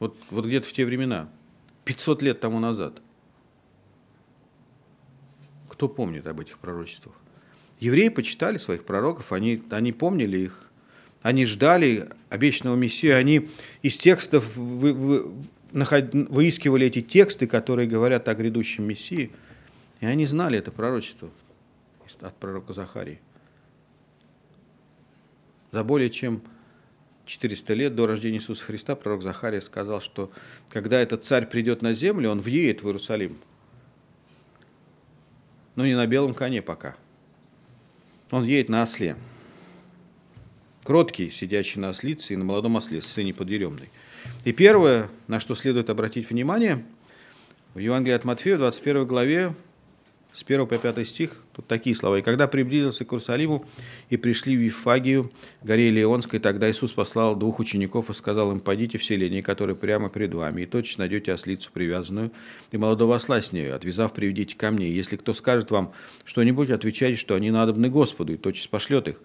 Вот, 0.00 0.16
вот 0.30 0.46
где-то 0.46 0.66
в 0.66 0.72
те 0.72 0.84
времена, 0.84 1.28
500 1.84 2.22
лет 2.22 2.40
тому 2.40 2.58
назад. 2.58 3.00
Кто 5.74 5.88
помнит 5.88 6.24
об 6.28 6.38
этих 6.38 6.58
пророчествах? 6.58 7.16
Евреи 7.80 8.08
почитали 8.08 8.58
своих 8.58 8.84
пророков, 8.84 9.32
они, 9.32 9.60
они 9.70 9.92
помнили 9.92 10.38
их, 10.38 10.70
они 11.20 11.46
ждали 11.46 12.10
обещанного 12.30 12.76
Мессию, 12.76 13.16
они 13.16 13.48
из 13.82 13.96
текстов 13.96 14.56
вы, 14.56 14.92
вы, 14.92 15.32
наход, 15.72 16.14
выискивали 16.14 16.86
эти 16.86 17.02
тексты, 17.02 17.48
которые 17.48 17.88
говорят 17.88 18.28
о 18.28 18.34
грядущем 18.36 18.84
Мессии, 18.84 19.32
и 19.98 20.06
они 20.06 20.26
знали 20.26 20.60
это 20.60 20.70
пророчество 20.70 21.28
от 22.20 22.36
пророка 22.36 22.72
Захарии. 22.72 23.18
За 25.72 25.82
более 25.82 26.08
чем 26.08 26.40
400 27.26 27.74
лет 27.74 27.96
до 27.96 28.06
рождения 28.06 28.38
Иисуса 28.38 28.64
Христа 28.64 28.94
пророк 28.94 29.22
Захария 29.22 29.60
сказал, 29.60 30.00
что 30.00 30.30
когда 30.68 31.00
этот 31.00 31.24
царь 31.24 31.46
придет 31.46 31.82
на 31.82 31.94
землю, 31.94 32.30
он 32.30 32.40
въедет 32.40 32.84
в 32.84 32.86
Иерусалим. 32.86 33.38
Но 35.76 35.86
не 35.86 35.94
на 35.94 36.06
белом 36.06 36.34
коне 36.34 36.62
пока. 36.62 36.96
Он 38.30 38.44
едет 38.44 38.68
на 38.68 38.82
осле. 38.82 39.16
Кроткий, 40.82 41.30
сидящий 41.30 41.80
на 41.80 41.90
ослице 41.90 42.34
и 42.34 42.36
на 42.36 42.44
молодом 42.44 42.76
осле, 42.76 43.00
сыне 43.00 43.32
подъеремной. 43.32 43.90
И 44.44 44.52
первое, 44.52 45.08
на 45.28 45.40
что 45.40 45.54
следует 45.54 45.90
обратить 45.90 46.28
внимание, 46.28 46.84
в 47.74 47.78
Евангелии 47.78 48.14
от 48.14 48.24
Матфея, 48.24 48.56
21 48.56 49.06
главе, 49.06 49.54
с 50.34 50.42
1 50.42 50.66
по 50.66 50.76
5 50.76 51.06
стих, 51.06 51.36
тут 51.52 51.68
такие 51.68 51.94
слова. 51.94 52.18
«И 52.18 52.22
когда 52.22 52.48
приблизился 52.48 53.04
к 53.04 53.12
Иерусалиму 53.12 53.64
и 54.10 54.16
пришли 54.16 54.56
в 54.56 54.60
Вифагию, 54.60 55.30
горе 55.62 55.90
Леонской, 55.90 56.40
тогда 56.40 56.68
Иисус 56.68 56.92
послал 56.92 57.36
двух 57.36 57.60
учеников 57.60 58.10
и 58.10 58.14
сказал 58.14 58.50
им, 58.50 58.58
пойдите 58.58 58.98
в 58.98 59.04
селение, 59.04 59.42
которое 59.42 59.76
прямо 59.76 60.10
перед 60.10 60.34
вами, 60.34 60.62
и 60.62 60.66
тотчас 60.66 60.98
найдете 60.98 61.32
ослицу 61.32 61.70
привязанную, 61.72 62.32
и 62.72 62.76
молодого 62.76 63.14
осла 63.14 63.40
с 63.40 63.52
нею, 63.52 63.76
отвязав, 63.76 64.12
приведите 64.12 64.56
ко 64.56 64.72
мне. 64.72 64.90
Если 64.90 65.16
кто 65.16 65.34
скажет 65.34 65.70
вам 65.70 65.92
что-нибудь, 66.24 66.70
отвечайте, 66.70 67.16
что 67.16 67.36
они 67.36 67.52
надобны 67.52 67.88
Господу, 67.88 68.34
и 68.34 68.36
тотчас 68.36 68.66
пошлет 68.66 69.06
их. 69.06 69.20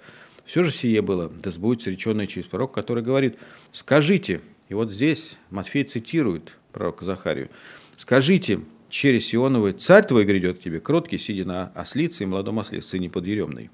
Все 0.46 0.64
же 0.64 0.72
сие 0.72 1.02
было, 1.02 1.30
да 1.30 1.50
сбудется 1.50 1.90
реченное 1.90 2.28
через 2.28 2.46
пророк, 2.46 2.72
который 2.72 3.04
говорит, 3.04 3.38
скажите, 3.72 4.42
и 4.68 4.76
вот 4.76 4.92
здесь 4.92 5.38
Матфей 5.50 5.84
цитирует 5.86 6.56
пророка 6.72 7.04
Захарию, 7.04 7.50
скажите, 7.98 8.60
через 8.90 9.28
Сионовый, 9.28 9.74
царь 9.74 10.06
твой 10.06 10.26
грядет 10.26 10.60
к 10.60 10.62
тебе, 10.62 10.80
кроткий, 10.80 11.18
сидя 11.18 11.46
на 11.46 11.72
ослице 11.76 12.24
и 12.24 12.26
молодом 12.26 12.60
осле, 12.60 12.82
сыне 12.82 13.10
подъеремной. 13.10 13.70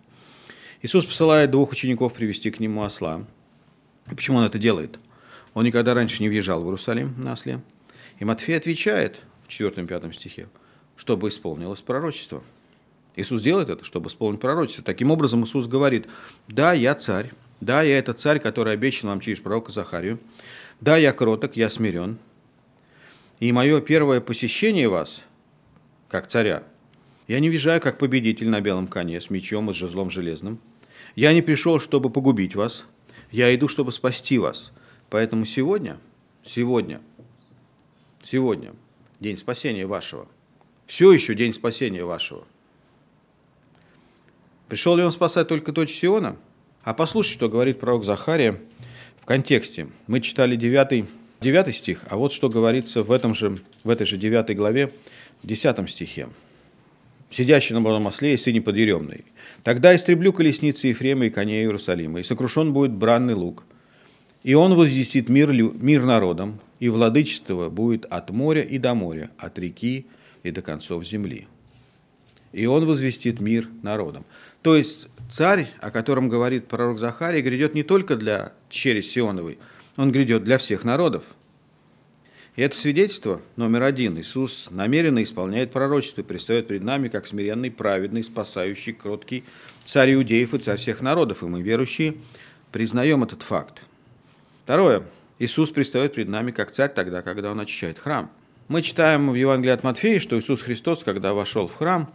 Иисус 0.82 1.06
посылает 1.06 1.52
двух 1.52 1.72
учеников 1.72 2.14
привести 2.14 2.52
к 2.52 2.60
нему 2.60 2.84
осла. 2.84 3.26
И 4.12 4.16
почему 4.16 4.38
он 4.38 4.44
это 4.44 4.60
делает? 4.60 5.00
Он 5.54 5.64
никогда 5.64 5.94
раньше 5.94 6.22
не 6.22 6.30
въезжал 6.30 6.62
в 6.62 6.66
Иерусалим 6.66 7.16
на 7.18 7.34
осле. 7.34 7.62
И 8.20 8.26
Матфей 8.26 8.58
отвечает 8.58 9.18
в 9.48 9.50
4-5 9.50 10.14
стихе, 10.14 10.48
чтобы 10.96 11.30
исполнилось 11.30 11.82
пророчество. 11.82 12.44
Иисус 13.16 13.42
делает 13.42 13.70
это, 13.70 13.84
чтобы 13.84 14.10
исполнить 14.10 14.42
пророчество. 14.42 14.84
Таким 14.84 15.12
образом, 15.12 15.44
Иисус 15.44 15.68
говорит, 15.68 16.08
да, 16.48 16.74
я 16.74 16.94
царь, 16.96 17.32
да, 17.62 17.82
я 17.82 17.98
этот 17.98 18.20
царь, 18.20 18.40
который 18.40 18.74
обещан 18.74 19.10
вам 19.10 19.22
через 19.22 19.40
пророка 19.40 19.72
Захарию, 19.72 20.20
да, 20.82 20.98
я 20.98 21.14
кроток, 21.14 21.56
я 21.56 21.70
смирен, 21.70 22.18
и 23.40 23.52
мое 23.52 23.82
первое 23.82 24.22
посещение 24.22 24.88
вас, 24.88 25.22
как 26.08 26.28
царя, 26.28 26.64
я 27.28 27.40
не 27.40 27.50
въезжаю 27.50 27.82
как 27.82 27.98
победитель 27.98 28.50
на 28.50 28.62
белом 28.62 28.88
коне 28.88 29.20
с 29.20 29.30
мечом 29.30 29.70
и 29.70 29.74
с 29.74 29.78
жезлом 29.78 30.10
железным. 30.10 30.60
Я 31.16 31.34
не 31.34 31.42
пришел, 31.42 31.80
чтобы 31.80 32.10
погубить 32.10 32.56
вас. 32.56 32.86
Я 33.32 33.54
иду, 33.56 33.68
чтобы 33.68 33.92
спасти 33.92 34.38
вас. 34.38 34.72
Поэтому 35.10 35.46
сегодня, 35.46 35.98
сегодня, 36.44 37.02
сегодня 38.22 38.74
день 39.20 39.38
спасения 39.38 39.88
вашего. 39.88 40.28
Все 40.86 41.12
еще 41.12 41.34
день 41.34 41.54
спасения 41.54 42.06
вашего. 42.06 42.46
Пришел 44.68 44.96
ли 44.96 45.04
он 45.04 45.12
спасать 45.12 45.48
только 45.48 45.72
дочь 45.72 45.94
Сиона? 45.94 46.38
А 46.84 46.94
послушайте, 46.94 47.38
что 47.38 47.50
говорит 47.50 47.80
пророк 47.80 48.04
Захария 48.04 48.60
в 49.20 49.26
контексте. 49.26 49.90
Мы 50.06 50.22
читали 50.22 50.56
9 50.56 51.06
9 51.46 51.76
стих, 51.76 52.02
а 52.08 52.18
вот 52.18 52.34
что 52.34 52.50
говорится 52.50 53.04
в, 53.04 53.12
этом 53.12 53.36
же, 53.36 53.60
в 53.84 53.90
этой 53.92 54.08
же 54.08 54.18
9 54.18 54.58
главе, 54.58 54.92
в 55.44 55.48
10 55.48 55.90
стихе. 55.90 56.28
«Сидящий 57.30 57.76
на 57.76 57.82
молодом 57.82 58.08
осле 58.08 58.34
и 58.34 58.38
сыне 58.38 58.62
подъеремный. 58.62 59.26
Тогда 59.62 59.96
истреблю 59.96 60.34
колесницы 60.34 60.88
Ефрема 60.88 61.28
и 61.28 61.30
коней 61.30 61.62
Иерусалима, 61.62 62.20
и 62.20 62.24
сокрушен 62.24 62.74
будет 62.74 62.94
бранный 62.94 63.36
лук. 63.36 63.64
И 64.44 64.56
он 64.56 64.74
возвестит 64.74 65.30
мир, 65.30 65.52
мир 65.52 66.04
народам, 66.04 66.60
и 66.80 66.90
владычество 66.90 67.70
будет 67.70 68.06
от 68.06 68.32
моря 68.32 68.62
и 68.64 68.80
до 68.80 68.96
моря, 68.96 69.30
от 69.38 69.60
реки 69.60 70.08
и 70.42 70.50
до 70.50 70.64
концов 70.64 71.06
земли. 71.06 71.48
И 72.54 72.66
он 72.66 72.86
возвестит 72.86 73.40
мир 73.40 73.70
народам». 73.84 74.26
То 74.64 74.76
есть 74.76 75.10
царь, 75.30 75.68
о 75.80 75.92
котором 75.92 76.28
говорит 76.28 76.68
пророк 76.68 76.98
Захарий, 76.98 77.42
грядет 77.42 77.76
не 77.76 77.84
только 77.84 78.16
для 78.16 78.54
через 78.70 79.12
Сионовой– 79.12 79.60
он 79.98 80.12
грядет 80.12 80.44
для 80.44 80.58
всех 80.58 80.84
народов. 80.84 81.24
И 82.56 82.62
это 82.62 82.78
свидетельство 82.78 83.42
номер 83.58 83.84
один. 83.84 84.18
Иисус 84.18 84.70
намеренно 84.72 85.22
исполняет 85.22 85.72
пророчество 85.72 86.22
и 86.22 86.24
предстает 86.24 86.68
перед 86.68 86.84
нами 86.84 87.10
как 87.10 87.28
смиренный, 87.28 87.70
праведный, 87.70 88.24
спасающий, 88.24 88.94
кроткий 88.94 89.44
царь 89.86 90.14
иудеев 90.14 90.54
и 90.54 90.58
царь 90.58 90.78
всех 90.78 91.02
народов. 91.02 91.44
И 91.44 91.46
мы, 91.48 91.62
верующие, 91.62 92.16
признаем 92.72 93.24
этот 93.24 93.44
факт. 93.44 93.82
Второе. 94.64 95.04
Иисус 95.38 95.70
предстает 95.70 96.14
перед 96.14 96.30
нами 96.30 96.52
как 96.52 96.72
царь 96.72 96.94
тогда, 96.94 97.22
когда 97.22 97.52
Он 97.52 97.60
очищает 97.60 98.00
храм. 98.00 98.32
Мы 98.70 98.82
читаем 98.82 99.30
в 99.30 99.36
Евангелии 99.36 99.74
от 99.74 99.84
Матфея, 99.84 100.20
что 100.20 100.40
Иисус 100.40 100.62
Христос, 100.62 101.04
когда 101.04 101.34
вошел 101.34 101.68
в 101.68 101.76
храм, 101.76 102.10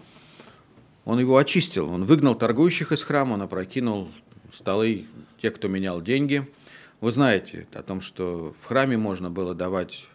Он 1.05 1.20
его 1.20 1.37
очистил. 1.37 1.90
Он 1.90 2.05
выгнал 2.05 2.35
торгующих 2.35 2.92
из 2.92 3.03
храма, 3.03 3.35
Он 3.35 3.42
опрокинул 3.42 4.11
столы 4.55 5.05
тех, 5.42 5.55
кто 5.55 5.68
менял 5.68 6.00
деньги– 6.00 6.48
вы 7.00 7.12
знаете 7.12 7.66
о 7.72 7.83
том, 7.83 8.03
что 8.03 8.55
в 8.61 8.66
храме 8.66 8.98
можно 8.98 9.31
было 9.31 9.55
давать 9.55 10.09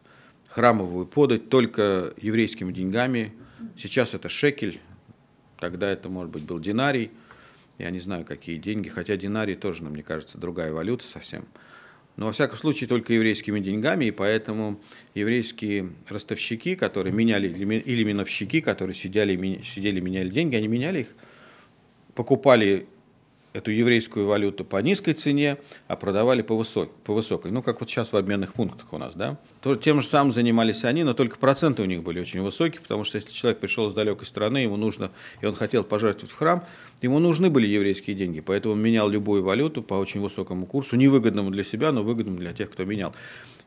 храмовую 0.55 1.05
подать 1.05 1.49
только 1.49 2.13
еврейскими 2.15 2.71
деньгами. 2.71 3.33
Сейчас 3.77 4.13
это 4.13 4.29
шекель, 4.29 4.79
тогда 5.59 5.91
это, 5.91 6.07
может 6.07 6.31
быть, 6.31 6.43
был 6.43 6.59
динарий. 6.59 7.11
Я 7.77 7.89
не 7.89 7.99
знаю, 7.99 8.23
какие 8.23 8.57
деньги, 8.57 8.87
хотя 8.87 9.17
динарий 9.17 9.55
тоже, 9.55 9.83
мне 9.83 10.01
кажется, 10.01 10.37
другая 10.37 10.71
валюта 10.71 11.03
совсем. 11.03 11.43
Но, 12.15 12.27
во 12.27 12.31
всяком 12.31 12.57
случае, 12.57 12.87
только 12.87 13.11
еврейскими 13.11 13.59
деньгами, 13.59 14.05
и 14.05 14.11
поэтому 14.11 14.79
еврейские 15.13 15.89
ростовщики, 16.07 16.77
которые 16.77 17.11
меняли, 17.11 17.49
или 17.49 18.03
миновщики, 18.05 18.61
которые 18.61 18.95
сидели, 18.95 19.61
сидели 19.61 19.99
меняли 19.99 20.29
деньги, 20.29 20.55
они 20.55 20.69
меняли 20.69 21.01
их, 21.01 21.15
покупали 22.13 22.87
эту 23.55 23.71
еврейскую 23.71 24.27
валюту 24.27 24.65
по 24.65 24.81
низкой 24.81 25.13
цене, 25.13 25.57
а 25.87 25.95
продавали 25.95 26.41
по, 26.41 26.57
высок, 26.57 26.91
по 27.05 27.13
высокой. 27.13 27.51
Ну, 27.51 27.63
как 27.63 27.79
вот 27.79 27.89
сейчас 27.89 28.11
в 28.11 28.17
обменных 28.17 28.53
пунктах 28.53 28.91
у 28.91 28.97
нас, 28.97 29.13
да. 29.15 29.37
То, 29.61 29.75
тем 29.75 30.01
же 30.01 30.07
самым 30.07 30.33
занимались 30.33 30.83
они, 30.83 31.03
но 31.03 31.13
только 31.13 31.37
проценты 31.37 31.81
у 31.81 31.85
них 31.85 32.03
были 32.03 32.19
очень 32.19 32.41
высокие, 32.41 32.81
потому 32.81 33.05
что 33.05 33.17
если 33.17 33.31
человек 33.31 33.59
пришел 33.59 33.87
из 33.87 33.93
далекой 33.93 34.27
страны, 34.27 34.57
ему 34.57 34.75
нужно, 34.75 35.11
и 35.41 35.45
он 35.45 35.55
хотел 35.55 35.85
пожертвовать 35.85 36.31
в 36.31 36.37
храм, 36.37 36.65
ему 37.01 37.19
нужны 37.19 37.49
были 37.49 37.65
еврейские 37.65 38.15
деньги, 38.15 38.41
поэтому 38.41 38.73
он 38.73 38.81
менял 38.81 39.07
любую 39.07 39.41
валюту 39.41 39.81
по 39.81 39.93
очень 39.93 40.19
высокому 40.19 40.65
курсу, 40.65 40.97
невыгодному 40.97 41.49
для 41.49 41.63
себя, 41.63 41.93
но 41.93 42.03
выгодному 42.03 42.39
для 42.39 42.51
тех, 42.51 42.69
кто 42.69 42.83
менял. 42.83 43.15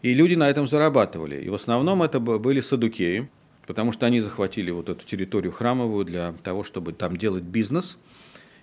И 0.02 0.12
люди 0.12 0.34
на 0.34 0.50
этом 0.50 0.68
зарабатывали. 0.68 1.42
И 1.42 1.48
в 1.48 1.54
основном 1.54 2.02
это 2.02 2.20
были 2.20 2.60
садукеи, 2.60 3.28
потому 3.66 3.92
что 3.92 4.04
они 4.04 4.20
захватили 4.20 4.70
вот 4.70 4.90
эту 4.90 5.04
территорию 5.04 5.50
храмовую 5.50 6.04
для 6.04 6.34
того, 6.42 6.62
чтобы 6.62 6.92
там 6.92 7.16
делать 7.16 7.44
бизнес– 7.44 7.96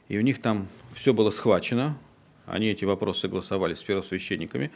и 0.07 0.17
у 0.17 0.21
них 0.21 0.41
там 0.41 0.67
все 0.93 1.13
было 1.13 1.31
схвачено, 1.31 1.97
они 2.45 2.67
эти 2.67 2.85
вопросы 2.85 3.21
согласовали 3.21 3.73
с 3.73 3.83
первосвященниками, 3.83 4.71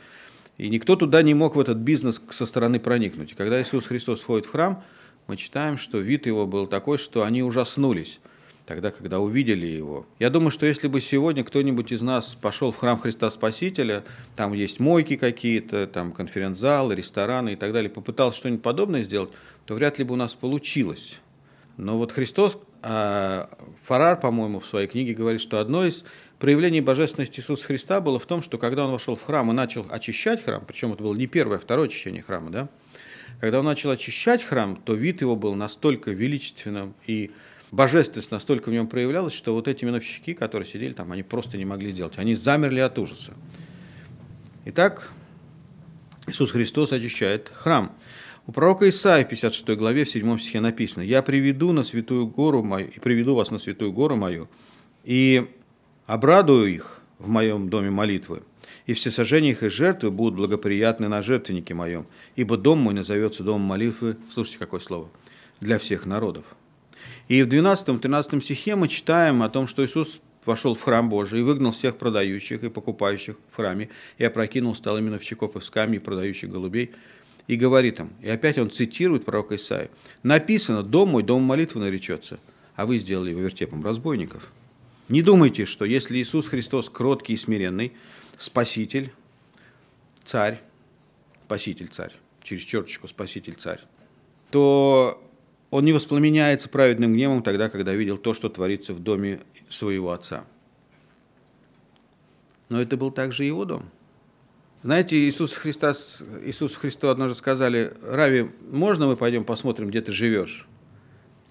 и 0.58 0.70
никто 0.70 0.96
туда 0.96 1.22
не 1.22 1.34
мог 1.34 1.56
в 1.56 1.60
этот 1.60 1.78
бизнес 1.78 2.22
со 2.32 2.46
стороны 2.46 2.80
проникнуть. 2.80 3.32
И 3.32 3.36
когда 3.36 3.62
Иисус 3.62 3.86
Христос 3.86 4.22
входит 4.22 4.46
в 4.46 4.52
храм, 4.52 4.84
мы 5.28 5.38
читаем, 5.38 5.78
что 5.78 6.00
вид 6.00 6.26
его 6.26 6.48
был 6.48 6.68
такой, 6.68 6.98
что 6.98 7.24
они 7.24 7.44
ужаснулись 7.44 8.20
тогда, 8.70 8.92
когда 8.92 9.20
увидели 9.20 9.65
его. 9.65 10.06
Я 10.20 10.30
думаю, 10.30 10.52
что 10.52 10.68
если 10.68 10.88
бы 10.88 11.02
сегодня 11.02 11.44
кто-нибудь 11.44 11.92
из 11.92 12.04
нас 12.04 12.38
пошел 12.39 12.72
в 12.72 12.78
храм 12.78 13.00
Христа 13.00 13.30
Спасителя, 13.32 14.04
там 14.36 14.54
есть 14.54 14.80
мойки 14.80 15.15
какие-то, 15.15 15.88
там 15.88 16.12
конференц-залы, 16.12 16.94
рестораны 16.94 17.54
и 17.54 17.56
так 17.56 17.74
далее, 17.74 17.89
попытался 17.89 18.38
что-нибудь 18.38 18.62
подобное 18.62 19.02
сделать, 19.02 19.32
то 19.65 19.74
вряд 19.74 19.98
ли 19.98 20.04
бы 20.04 20.13
у 20.13 20.18
нас 20.18 20.36
получилось. 20.36 21.20
Но 21.78 21.98
вот 21.98 22.12
Христос, 22.12 22.60
Фарар, 22.82 24.20
по-моему, 24.20 24.60
в 24.60 24.65
своей 24.65 24.88
книге 24.88 25.13
говорит, 25.13 25.42
что 25.42 25.60
одно 25.60 25.86
из 25.86 26.06
проявлений 26.39 26.82
божественности 26.82 27.39
Иисуса 27.39 27.65
Христа 27.65 28.00
было 28.02 28.20
в 28.20 28.26
том, 28.26 28.42
что 28.42 28.58
когда 28.58 28.86
он 28.86 28.92
вошел 28.92 29.15
в 29.15 29.24
храм 29.24 29.50
и 29.52 29.54
начал 29.54 29.86
очищать 29.89 30.44
храм, 30.44 30.63
причем 30.65 30.94
это 30.94 31.04
было 31.04 31.15
не 31.15 31.28
первое, 31.28 31.58
а 31.58 31.60
второе 31.60 31.88
очищение 31.88 32.24
храма, 32.24 32.50
да, 32.50 32.70
Когда 33.39 33.60
он 33.60 33.65
начал 33.65 33.89
очищать 33.89 34.44
храм, 34.44 34.76
то 34.78 34.94
вид 34.94 35.22
его 35.22 35.36
был 35.36 35.56
настолько 35.56 36.12
величественным 36.12 36.96
и 37.06 37.32
божественность 37.72 38.32
настолько 38.32 38.70
в 38.70 38.72
нем 38.72 38.88
проявлялась, 38.88 39.34
что 39.34 39.54
вот 39.54 39.68
эти 39.68 39.86
миновщики, 39.86 40.34
которые 40.34 40.68
сидели 40.68 40.94
там, 40.94 41.12
они 41.12 41.24
просто 41.24 41.58
не 41.58 41.65
могли 41.65 41.92
сделать. 41.92 42.13
Они 42.18 42.36
замерли 42.36 42.80
от 42.80 42.98
ужаса. 42.98 43.34
Итак, 44.65 45.12
Иисус 46.28 46.52
Христос 46.52 46.92
очищает 46.92 47.50
храм. 47.54 47.92
У 48.50 48.52
пророка 48.52 48.90
Исаия 48.90 49.24
в 49.26 49.30
56 49.30 49.78
главе 49.78 50.06
в 50.06 50.10
7 50.10 50.40
стихе 50.40 50.60
написано 50.60 51.04
«Я 51.04 51.22
приведу 51.22 51.72
на 51.72 51.84
святую 51.84 52.26
гору 52.26 52.64
мою, 52.64 52.88
и 52.88 53.00
приведу 53.00 53.36
вас 53.36 53.52
на 53.52 53.60
святую 53.60 53.92
гору 53.92 54.16
мою, 54.16 54.50
и 55.04 55.46
обрадую 56.08 56.74
их 56.74 57.00
в 57.20 57.30
моем 57.30 57.70
доме 57.70 57.92
молитвы, 57.92 58.42
и 58.88 58.94
все 58.94 59.12
сожжения 59.12 59.52
их 59.52 59.62
и 59.62 59.70
жертвы 59.70 60.10
будут 60.10 60.34
благоприятны 60.34 61.08
на 61.08 61.22
жертвеннике 61.22 61.76
моем, 61.76 62.08
ибо 62.36 62.58
дом 62.58 62.80
мой 62.80 62.96
назовется 62.96 63.44
домом 63.44 63.62
молитвы». 63.62 64.18
Слушайте, 64.34 64.58
какое 64.58 64.80
слово. 64.80 65.12
«Для 65.60 65.78
всех 65.78 66.08
народов». 66.08 66.46
И 67.28 67.44
в 67.44 67.48
12-13 67.48 68.42
стихе 68.42 68.76
мы 68.76 68.88
читаем 68.88 69.44
о 69.44 69.50
том, 69.50 69.68
что 69.68 69.86
Иисус 69.86 70.22
вошел 70.44 70.74
в 70.74 70.82
храм 70.82 71.08
Божий 71.08 71.42
и 71.42 71.44
выгнал 71.44 71.72
всех 71.72 71.98
продающих 71.98 72.64
и 72.64 72.70
покупающих 72.70 73.36
в 73.52 73.56
храме, 73.56 73.90
и 74.18 74.24
опрокинул 74.24 74.74
столы 74.74 75.02
миновщиков 75.02 75.56
и 75.56 75.62
скамьи, 75.62 76.00
продающих 76.00 76.50
голубей, 76.50 76.90
и 77.50 77.56
говорит 77.56 78.00
им, 78.00 78.14
и 78.22 78.30
опять 78.30 78.60
он 78.60 78.70
цитирует 78.70 79.26
пророка 79.26 79.56
Исаия, 79.56 79.90
«Написано, 80.22 80.84
дом 80.84 81.10
мой, 81.10 81.24
дом 81.24 81.42
молитвы 81.42 81.82
наречется, 81.82 82.40
а 82.76 82.86
вы 82.86 83.00
сделали 83.00 83.32
его 83.32 83.42
вертепом 83.42 83.84
разбойников». 83.84 84.52
Не 85.08 85.24
думайте, 85.24 85.66
что 85.66 85.84
если 85.84 86.20
Иисус 86.20 86.48
Христос 86.48 86.92
кроткий 86.92 87.34
и 87.34 87.38
смиренный, 87.38 87.94
Спаситель, 88.38 89.12
Царь, 90.24 90.62
Спаситель 91.46 91.88
Царь, 91.88 92.14
через 92.44 92.62
черточку 92.62 93.08
Спаситель 93.08 93.56
Царь, 93.56 93.82
то 94.52 95.20
он 95.72 95.86
не 95.86 95.94
воспламеняется 95.94 96.70
праведным 96.70 97.14
гневом 97.14 97.42
тогда, 97.42 97.68
когда 97.70 97.96
видел 97.96 98.20
то, 98.20 98.36
что 98.36 98.50
творится 98.50 98.94
в 98.94 99.00
доме 99.00 99.40
своего 99.72 100.12
отца. 100.12 100.46
Но 102.70 102.80
это 102.80 102.96
был 102.96 103.10
также 103.10 103.44
его 103.44 103.66
дом. 103.66 103.90
Знаете, 104.82 105.18
Иисус 105.18 105.54
Христос, 105.54 106.24
Иисус 106.46 106.74
Христу 106.76 107.10
однажды 107.10 107.36
сказали, 107.36 107.94
Рави, 108.02 108.50
можно 108.72 109.08
мы 109.08 109.18
пойдем 109.18 109.44
посмотрим, 109.44 109.89
где 109.89 110.02
ты 110.02 110.13
живешь? 110.13 110.68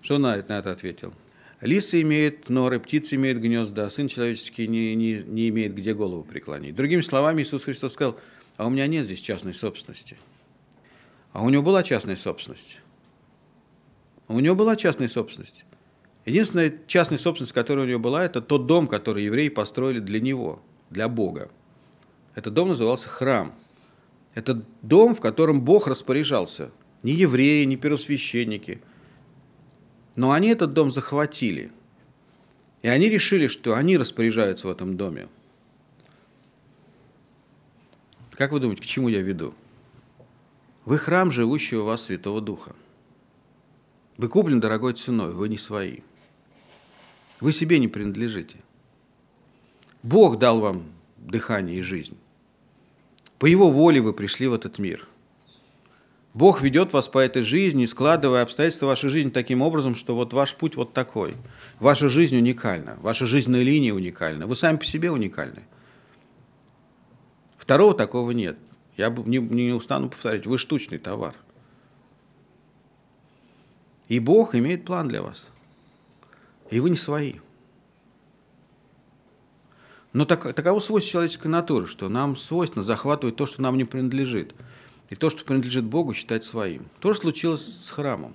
Что 0.00 0.14
он 0.14 0.22
на 0.22 0.36
это 0.36 0.70
ответил? 0.70 1.12
Лисы 1.60 2.00
имеют 2.02 2.48
норы, 2.48 2.80
птицы 2.80 3.16
имеют 3.16 3.38
гнезда, 3.38 3.86
а 3.86 3.90
сын 3.90 4.08
человеческий 4.08 4.66
не, 4.66 4.94
не, 4.94 5.22
не 5.26 5.48
имеет 5.50 5.74
где 5.74 5.92
голову 5.92 6.22
преклонить. 6.22 6.74
Другими 6.74 7.02
словами, 7.02 7.42
Иисус 7.42 7.64
Христос 7.64 7.92
сказал, 7.94 8.18
а 8.56 8.66
у 8.66 8.70
меня 8.70 8.86
нет 8.86 9.04
здесь 9.04 9.20
частной 9.20 9.52
собственности. 9.52 10.16
А 11.32 11.42
у 11.42 11.50
него 11.50 11.62
была 11.62 11.82
частная 11.82 12.16
собственность. 12.16 12.80
У 14.28 14.40
него 14.40 14.54
была 14.54 14.76
частная 14.76 15.08
собственность. 15.08 15.64
Единственная 16.24 16.78
частная 16.86 17.18
собственность, 17.18 17.52
которая 17.52 17.84
у 17.84 17.88
него 17.88 17.98
была, 17.98 18.24
это 18.24 18.40
тот 18.40 18.66
дом, 18.66 18.86
который 18.86 19.24
евреи 19.24 19.48
построили 19.48 19.98
для 19.98 20.20
него, 20.20 20.62
для 20.90 21.08
Бога. 21.08 21.50
Этот 22.38 22.54
дом 22.54 22.68
назывался 22.68 23.08
храм. 23.08 23.52
Это 24.32 24.62
дом, 24.82 25.16
в 25.16 25.20
котором 25.20 25.60
Бог 25.60 25.88
распоряжался. 25.88 26.70
Не 27.02 27.12
евреи, 27.12 27.64
не 27.64 27.76
первосвященники. 27.76 28.80
Но 30.14 30.30
они 30.30 30.46
этот 30.46 30.72
дом 30.72 30.92
захватили. 30.92 31.72
И 32.82 32.86
они 32.86 33.08
решили, 33.08 33.48
что 33.48 33.74
они 33.74 33.98
распоряжаются 33.98 34.68
в 34.68 34.70
этом 34.70 34.96
доме. 34.96 35.28
Как 38.30 38.52
вы 38.52 38.60
думаете, 38.60 38.82
к 38.82 38.86
чему 38.86 39.08
я 39.08 39.20
веду? 39.20 39.52
Вы 40.84 40.98
храм 40.98 41.32
живущего 41.32 41.82
у 41.82 41.86
вас 41.86 42.04
Святого 42.04 42.40
Духа. 42.40 42.76
Вы 44.16 44.28
куплены 44.28 44.60
дорогой 44.60 44.92
ценой, 44.92 45.32
вы 45.32 45.48
не 45.48 45.58
свои. 45.58 46.02
Вы 47.40 47.50
себе 47.50 47.80
не 47.80 47.88
принадлежите. 47.88 48.58
Бог 50.04 50.38
дал 50.38 50.60
вам 50.60 50.84
дыхание 51.16 51.78
и 51.78 51.82
жизнь. 51.82 52.16
По 53.38 53.46
Его 53.46 53.70
воле 53.70 54.00
вы 54.00 54.12
пришли 54.12 54.46
в 54.46 54.54
этот 54.54 54.78
мир. 54.78 55.06
Бог 56.34 56.60
ведет 56.62 56.92
вас 56.92 57.08
по 57.08 57.18
этой 57.18 57.42
жизни, 57.42 57.86
складывая 57.86 58.42
обстоятельства 58.42 58.86
вашей 58.86 59.10
жизни 59.10 59.30
таким 59.30 59.62
образом, 59.62 59.94
что 59.94 60.14
вот 60.14 60.32
ваш 60.32 60.54
путь 60.54 60.76
вот 60.76 60.92
такой. 60.92 61.34
Ваша 61.80 62.08
жизнь 62.08 62.36
уникальна, 62.36 62.96
ваша 63.00 63.26
жизненная 63.26 63.62
линия 63.62 63.94
уникальна, 63.94 64.46
вы 64.46 64.54
сами 64.54 64.76
по 64.76 64.84
себе 64.84 65.10
уникальны. 65.10 65.62
Второго 67.56 67.94
такого 67.94 68.30
нет. 68.30 68.56
Я 68.96 69.08
не, 69.10 69.38
не 69.38 69.72
устану 69.72 70.10
повторять, 70.10 70.46
вы 70.46 70.58
штучный 70.58 70.98
товар– 70.98 71.34
и 74.08 74.20
Бог 74.20 74.54
имеет 74.54 74.84
план 74.84 75.06
для 75.06 75.22
вас. 75.22 75.48
И 76.70 76.80
вы 76.80 76.90
не 76.90 76.96
свои. 76.96 77.34
Но 80.18 80.24
так, 80.24 80.52
таково 80.52 80.80
свойство 80.80 81.12
человеческой 81.12 81.46
натуры, 81.46 81.86
что 81.86 82.08
нам 82.08 82.36
свойственно 82.36 82.82
захватывать 82.82 83.36
то, 83.36 83.46
что 83.46 83.62
нам 83.62 83.76
не 83.76 83.84
принадлежит. 83.84 84.52
И 85.10 85.14
то, 85.14 85.30
что 85.30 85.44
принадлежит 85.44 85.84
Богу, 85.84 86.12
считать 86.12 86.42
своим. 86.42 86.88
То 86.98 87.12
же 87.12 87.20
случилось 87.20 87.84
с 87.84 87.88
храмом. 87.90 88.34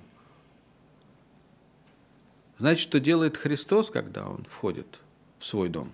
Знаете, 2.58 2.80
что 2.80 3.00
делает 3.00 3.36
Христос, 3.36 3.90
когда 3.90 4.26
Он 4.26 4.46
входит 4.48 4.98
в 5.38 5.44
свой 5.44 5.68
дом? 5.68 5.92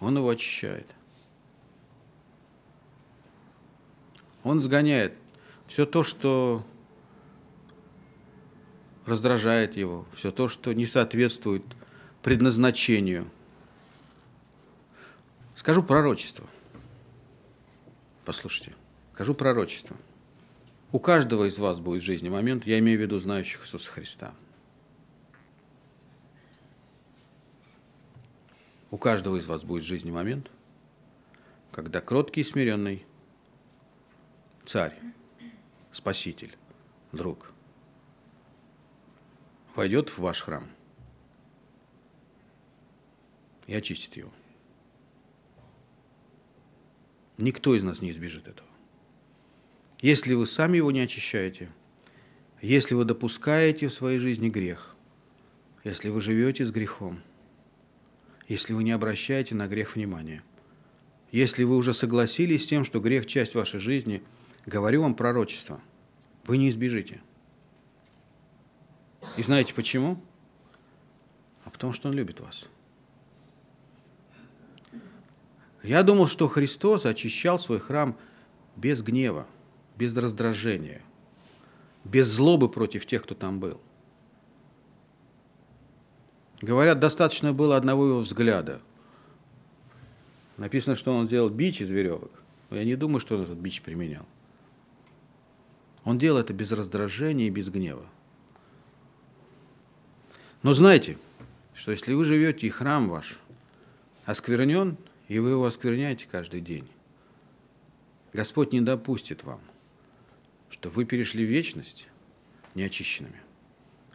Он 0.00 0.16
его 0.16 0.28
очищает. 0.28 0.88
Он 4.42 4.60
сгоняет 4.60 5.14
все 5.68 5.86
то, 5.86 6.02
что 6.02 6.66
раздражает 9.06 9.76
его, 9.76 10.04
все 10.16 10.32
то, 10.32 10.48
что 10.48 10.72
не 10.72 10.84
соответствует 10.84 11.62
предназначению. 12.24 13.30
Скажу 15.68 15.82
пророчество. 15.82 16.46
Послушайте, 18.24 18.74
скажу 19.12 19.34
пророчество. 19.34 19.98
У 20.92 20.98
каждого 20.98 21.44
из 21.44 21.58
вас 21.58 21.78
будет 21.78 22.02
в 22.02 22.06
жизни 22.06 22.30
момент, 22.30 22.66
я 22.66 22.78
имею 22.78 22.98
в 22.98 23.02
виду 23.02 23.18
знающих 23.18 23.66
Иисуса 23.66 23.90
Христа. 23.90 24.32
У 28.90 28.96
каждого 28.96 29.36
из 29.36 29.44
вас 29.44 29.62
будет 29.62 29.84
в 29.84 29.86
жизни 29.86 30.10
момент, 30.10 30.50
когда 31.70 32.00
кроткий 32.00 32.40
и 32.40 32.44
смиренный 32.44 33.04
царь, 34.64 34.98
спаситель, 35.92 36.56
друг– 37.12 37.52
войдет 39.74 40.08
в 40.08 40.20
ваш 40.20 40.40
храм 40.40 40.66
и 43.66 43.74
очистит 43.74 44.16
его. 44.16 44.32
Никто 47.38 47.74
из 47.74 47.82
нас 47.82 48.02
не 48.02 48.10
избежит 48.10 48.48
этого. 48.48 48.68
Если 50.00 50.34
вы 50.34 50.46
сами 50.46 50.76
его 50.76 50.90
не 50.90 51.00
очищаете, 51.00 51.70
если 52.60 52.94
вы 52.94 53.04
допускаете 53.04 53.88
в 53.88 53.92
своей 53.92 54.18
жизни 54.18 54.48
грех, 54.48 54.96
если 55.84 56.10
вы 56.10 56.20
живете 56.20 56.66
с 56.66 56.70
грехом, 56.70 57.22
если 58.48 58.74
вы 58.74 58.84
не 58.84 58.92
обращаете 58.92 59.54
на 59.54 59.66
грех 59.66 59.94
внимания, 59.96 60.42
если 61.32 61.64
вы 61.64 61.76
уже 61.76 61.94
согласились 61.94 62.64
с 62.64 62.66
тем, 62.66 62.84
что 62.84 63.00
грех– 63.00 63.26
часть 63.26 63.54
вашей 63.54 63.80
жизни, 63.80 64.22
говорю 64.66 65.02
вам 65.02 65.14
пророчество, 65.14 65.80
вы 66.44 66.58
не 66.58 66.68
избежите– 66.68 67.22
и 69.36 69.42
знаете 69.42 69.74
почему? 69.74 70.22
А 71.64 71.70
потому 71.70 71.92
что 71.92 72.08
Он 72.08 72.14
любит 72.14 72.40
вас. 72.40 72.68
Я 75.82 76.02
думал, 76.02 76.26
что 76.26 76.48
Христос 76.48 77.06
очищал 77.06 77.58
свой 77.58 77.78
храм 77.78 78.16
без 78.76 79.02
гнева, 79.02 79.46
без 79.96 80.16
раздражения, 80.16 81.02
без 82.04 82.28
злобы 82.28 82.68
против 82.68 83.06
тех, 83.06 83.22
кто 83.22 83.34
там 83.34 83.60
был. 83.60 83.80
Говорят, 86.60 86.98
достаточно 86.98 87.52
было 87.52 87.76
одного 87.76 88.06
его 88.06 88.18
взгляда. 88.18 88.80
Написано, 90.56 90.96
что 90.96 91.14
он 91.14 91.26
сделал 91.26 91.50
бич 91.50 91.80
из 91.80 91.90
веревок. 91.90 92.32
Но 92.70 92.76
я 92.76 92.84
не 92.84 92.96
думаю, 92.96 93.20
что 93.20 93.36
он 93.36 93.42
этот 93.42 93.58
бич 93.58 93.80
применял. 93.80 94.26
Он 96.04 96.18
делал 96.18 96.40
это 96.40 96.52
без 96.52 96.72
раздражения 96.72 97.46
и 97.46 97.50
без 97.50 97.70
гнева. 97.70 98.04
Но 100.62 100.74
знайте, 100.74 101.16
что 101.74 101.92
если 101.92 102.14
вы 102.14 102.24
живете 102.24 102.66
и 102.66 102.70
храм 102.70 103.08
ваш 103.08 103.38
осквернен, 104.24 104.96
и 105.28 105.38
вы 105.38 105.50
его 105.50 105.66
оскверняете 105.66 106.26
каждый 106.30 106.60
день, 106.60 106.88
Господь 108.32 108.72
не 108.72 108.80
допустит 108.80 109.44
вам, 109.44 109.60
что 110.70 110.88
вы 110.90 111.04
перешли 111.04 111.44
в 111.44 111.48
вечность 111.48 112.08
неочищенными. 112.74 113.40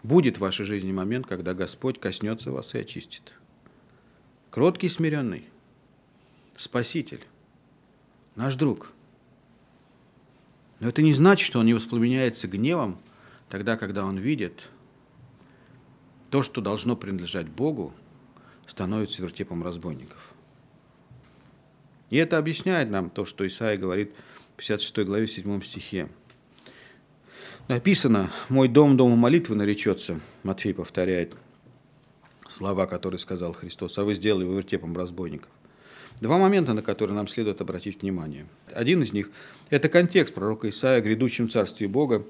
Будет 0.02 0.38
в 0.38 0.42
вашей 0.42 0.66
жизни 0.66 0.92
момент, 0.92 1.26
когда 1.26 1.54
Господь 1.54 2.00
коснется 2.00 2.52
вас 2.52 2.76
и 2.76 2.80
очистит. 2.80 3.34
Кроткий, 4.50 4.90
смиренный, 4.90 5.46
Спаситель, 6.56 7.26
наш 8.36 8.56
друг, 8.56 8.92
Но 10.80 10.90
это 10.90 11.02
не 11.02 11.14
значит, 11.14 11.46
что 11.46 11.60
он 11.60 11.66
не 11.66 11.74
воспламеняется 11.74 12.48
гневом 12.48 13.00
тогда, 13.50 13.78
когда 13.78 14.06
он 14.06 14.18
видит 14.18 14.70
то, 16.30 16.44
что 16.44 16.62
должно 16.62 16.96
принадлежать 16.96 17.48
Богу, 17.48 17.94
становится 18.68 19.22
вертепом 19.22 19.64
разбойников. 19.64 20.33
И 22.14 22.18
это 22.18 22.38
объясняет 22.38 22.92
нам 22.92 23.10
то, 23.10 23.26
что 23.26 23.48
Исаия 23.48 23.76
говорит 23.76 24.12
в 24.54 24.58
56 24.58 25.00
главе 25.00 25.28
7 25.28 25.64
стихе. 25.64 26.10
Написано, 27.68 28.30
«Мой 28.50 28.68
дом 28.68 28.98
дому 28.98 29.16
молитвы 29.16 29.56
наречется», 29.56 30.20
Матфей 30.44 30.76
повторяет 30.76 31.36
слова, 32.48 32.86
которые 32.86 33.18
сказал 33.18 33.54
Христос, 33.54 33.98
«а 33.98 34.04
вы 34.04 34.14
сделали 34.14 34.44
его 34.44 34.54
вертепом 34.54 34.96
разбойников». 34.96 35.50
Два 36.22 36.38
момента, 36.38 36.76
на 36.76 36.84
которые 36.84 37.16
нам 37.16 37.28
следует 37.28 37.62
обратить 37.62 38.04
внимание. 38.04 38.46
Один 38.72 39.02
из 39.02 39.12
них– 39.12 39.32
это 39.72 39.90
контекст 39.90 40.36
пророка 40.36 40.70
Исаия 40.70 41.00
о 41.00 41.02
грядущем 41.02 41.50
царстве 41.50 41.88
Бога 41.88 42.28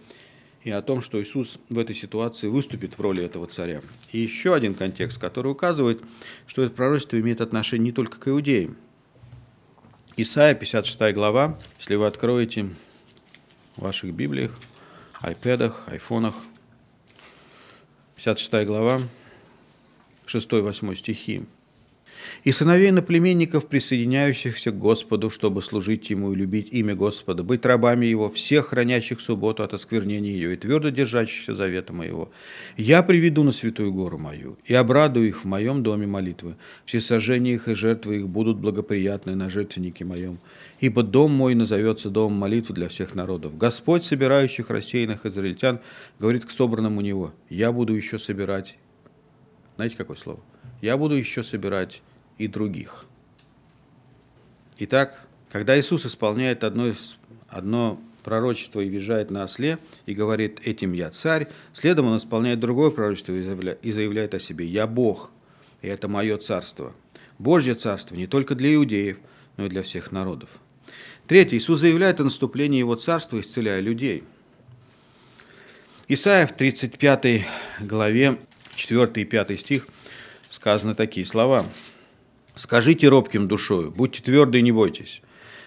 и 0.63 0.71
о 0.71 0.81
том, 0.81 1.01
что 1.01 1.21
Иисус 1.21 1.59
в 1.67 1.77
этой 1.77 1.93
ситуации 1.93 2.47
выступит 2.47 2.97
в 2.97 3.01
роли 3.01 3.21
этого 3.21 3.47
царя. 3.47 3.81
И 4.13 4.19
еще 4.19 4.55
один 4.55 4.75
контекст, 4.75 5.19
который 5.19 5.51
указывает, 5.51 6.01
что 6.47 6.63
это 6.63 6.73
пророчество 6.73 7.19
имеет 7.19 7.41
отношение 7.41 7.87
не 7.87 7.91
только 7.91 8.17
к 8.17 8.29
иудеям. 8.29 8.77
Исаия, 10.15 10.53
56 10.53 11.11
глава, 11.15 11.57
если 11.79 11.95
вы 11.95 12.05
откроете 12.05 12.69
в 13.75 13.81
ваших 13.81 14.13
Библиях, 14.13 14.55
айпэдах, 15.21 15.87
айфонах, 15.87 16.35
56 18.17 18.67
глава, 18.67 19.01
6-8 20.27 20.95
стихи 20.95 21.45
и 22.43 22.51
сыновей 22.51 22.91
наплеменников, 22.91 23.67
присоединяющихся 23.67 24.71
к 24.71 24.77
Господу, 24.77 25.29
чтобы 25.29 25.61
служить 25.61 26.09
Ему 26.09 26.33
и 26.33 26.35
любить 26.35 26.69
имя 26.71 26.95
Господа, 26.95 27.43
быть 27.43 27.65
рабами 27.65 28.05
Его, 28.05 28.29
всех 28.29 28.67
хранящих 28.67 29.19
субботу 29.19 29.63
от 29.63 29.73
осквернения 29.73 30.31
ее 30.31 30.53
и 30.53 30.57
твердо 30.57 30.89
держащихся 30.89 31.55
завета 31.55 31.93
моего. 31.93 32.31
Я 32.77 33.03
приведу 33.03 33.43
на 33.43 33.51
святую 33.51 33.93
гору 33.93 34.17
мою 34.17 34.57
и 34.65 34.73
обрадую 34.73 35.27
их 35.27 35.43
в 35.43 35.45
моем 35.45 35.83
доме 35.83 36.07
молитвы. 36.07 36.55
Все 36.85 36.99
сожжения 36.99 37.53
их 37.53 37.67
и 37.67 37.75
жертвы 37.75 38.17
их 38.17 38.27
будут 38.27 38.57
благоприятны 38.57 39.35
на 39.35 39.49
жертвеннике 39.49 40.05
моем. 40.05 40.39
Ибо 40.79 41.03
дом 41.03 41.31
мой 41.31 41.55
назовется 41.55 42.09
домом 42.09 42.33
молитвы 42.33 42.75
для 42.75 42.89
всех 42.89 43.15
народов. 43.15 43.57
Господь, 43.57 44.03
собирающих 44.03 44.69
рассеянных 44.69 45.25
израильтян, 45.25 45.79
говорит 46.19 46.45
к 46.45 46.51
собранному 46.51 46.99
у 46.99 47.01
него, 47.01 47.33
я 47.49 47.71
буду 47.71 47.95
еще 47.95 48.19
собирать. 48.19 48.77
Знаете, 49.75 49.95
какое 49.95 50.17
слово? 50.17 50.39
Я 50.81 50.97
буду 50.97 51.15
еще 51.15 51.43
собирать 51.43 52.01
и 52.37 52.47
других. 52.47 53.05
Итак, 54.79 55.27
когда 55.51 55.79
Иисус 55.79 56.05
исполняет 56.05 56.63
одно, 56.63 56.87
из, 56.87 57.17
одно 57.47 58.01
пророчество 58.23 58.81
и 58.81 58.89
въезжает 58.89 59.29
на 59.29 59.43
осле 59.43 59.77
и 60.05 60.13
говорит 60.13 60.59
«этим 60.63 60.93
я 60.93 61.09
царь», 61.11 61.47
следом 61.73 62.07
он 62.07 62.17
исполняет 62.17 62.59
другое 62.59 62.89
пророчество 62.89 63.33
и 63.33 63.91
заявляет 63.91 64.33
о 64.33 64.39
себе 64.39 64.65
«я 64.65 64.87
Бог, 64.87 65.29
и 65.81 65.87
это 65.87 66.07
мое 66.07 66.37
царство». 66.37 66.93
Божье 67.39 67.75
царство 67.75 68.15
не 68.15 68.27
только 68.27 68.55
для 68.55 68.73
иудеев, 68.73 69.17
но 69.57 69.65
и 69.65 69.69
для 69.69 69.83
всех 69.83 70.11
народов. 70.11 70.59
Третье. 71.27 71.57
Иисус 71.57 71.79
заявляет 71.79 72.19
о 72.19 72.23
наступлении 72.23 72.79
Его 72.79 72.95
царства, 72.95 73.39
исцеляя 73.39 73.79
людей. 73.79 74.23
Исайя 76.07 76.47
в 76.47 76.53
35 76.53 77.45
главе, 77.81 78.37
4 78.75 79.11
и 79.15 79.25
5 79.25 79.59
стих, 79.59 79.87
сказаны 80.49 80.95
такие 80.95 81.25
слова– 81.25 81.65
Скажите 82.55 83.07
робким 83.07 83.47
душою, 83.47 83.91
будьте 83.91 84.21
тверды 84.21 84.59
и 84.59 84.61
не 84.61 84.71
бойтесь. 84.71 85.21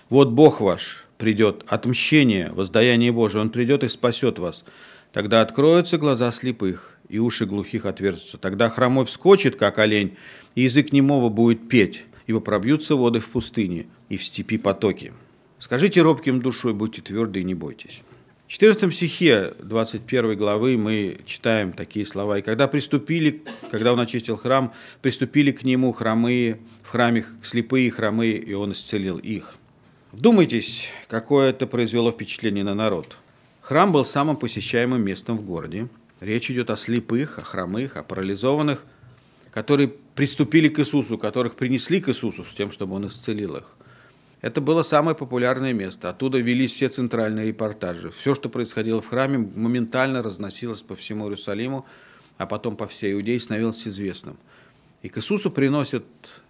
Вот 0.08 0.30
Бог 0.30 0.60
ваш 0.60 1.04
придет, 1.18 1.64
отмщение, 1.66 2.52
воздаяние 2.52 3.10
Божие, 3.10 3.42
Он 3.42 3.50
придет 3.50 3.82
и 3.82 3.88
спасет 3.88 4.38
вас. 4.38 4.64
Тогда 5.12 5.40
откроются 5.40 5.98
глаза 5.98 6.30
слепых, 6.30 6.96
и 7.08 7.18
уши 7.18 7.46
глухих 7.46 7.86
отверзутся. 7.86 8.38
Тогда 8.38 8.68
хромой 8.68 9.04
вскочит, 9.04 9.56
как 9.56 9.78
олень, 9.78 10.16
и 10.54 10.62
язык 10.62 10.92
немого 10.92 11.28
будет 11.28 11.68
петь, 11.68 12.04
ибо 12.26 12.40
пробьются 12.40 12.96
воды 12.96 13.20
в 13.20 13.28
пустыне 13.28 13.86
и 14.08 14.16
в 14.16 14.24
степи 14.24 14.58
потоки. 14.58 15.12
Скажите 15.58 16.02
робким 16.02 16.40
душой, 16.40 16.74
будьте 16.74 17.02
тверды 17.02 17.40
и 17.40 17.44
не 17.44 17.54
бойтесь. 17.54 18.02
В 18.46 18.48
14 18.48 18.94
стихе 18.94 19.54
21 19.58 20.38
главы 20.38 20.78
мы 20.78 21.18
читаем 21.26 21.72
такие 21.72 22.06
слова. 22.06 22.38
«И 22.38 22.42
когда 22.42 22.68
приступили, 22.68 23.42
когда 23.72 23.92
он 23.92 23.98
очистил 23.98 24.36
храм, 24.36 24.72
приступили 25.02 25.50
к 25.50 25.64
нему 25.64 25.92
хромые, 25.92 26.60
в 26.84 26.90
храме 26.90 27.24
слепые 27.42 27.90
хромые, 27.90 28.36
и 28.36 28.54
он 28.54 28.70
исцелил 28.70 29.18
их». 29.18 29.56
Вдумайтесь, 30.12 30.86
какое 31.08 31.50
это 31.50 31.66
произвело 31.66 32.12
впечатление 32.12 32.62
на 32.62 32.76
народ. 32.76 33.16
Храм 33.62 33.90
был 33.90 34.04
самым 34.04 34.36
посещаемым 34.36 35.02
местом 35.02 35.38
в 35.38 35.44
городе. 35.44 35.88
Речь 36.20 36.48
идет 36.48 36.70
о 36.70 36.76
слепых, 36.76 37.40
о 37.40 37.42
хромых, 37.42 37.96
о 37.96 38.04
парализованных, 38.04 38.84
которые 39.50 39.88
приступили 40.14 40.68
к 40.68 40.78
Иисусу, 40.78 41.18
которых 41.18 41.56
принесли 41.56 42.00
к 42.00 42.08
Иисусу 42.10 42.44
с 42.44 42.54
тем, 42.54 42.70
чтобы 42.70 42.94
Он 42.94 43.08
исцелил 43.08 43.56
их. 43.56 43.75
Это 44.42 44.60
было 44.60 44.82
самое 44.82 45.16
популярное 45.16 45.72
место. 45.72 46.10
Оттуда 46.10 46.38
велись 46.38 46.74
все 46.74 46.88
центральные 46.88 47.48
репортажи. 47.48 48.10
Все, 48.10 48.34
что 48.34 48.48
происходило 48.48 49.00
в 49.00 49.08
храме, 49.08 49.38
моментально 49.38 50.22
разносилось 50.22 50.82
по 50.82 50.94
всему 50.94 51.24
Иерусалиму, 51.24 51.86
а 52.36 52.46
потом 52.46 52.76
по 52.76 52.86
всей 52.86 53.14
Иудее 53.14 53.40
становилось 53.40 53.88
известным. 53.88 54.36
И 55.02 55.08
к 55.08 55.18
Иисусу 55.18 55.50
приносят, 55.50 56.04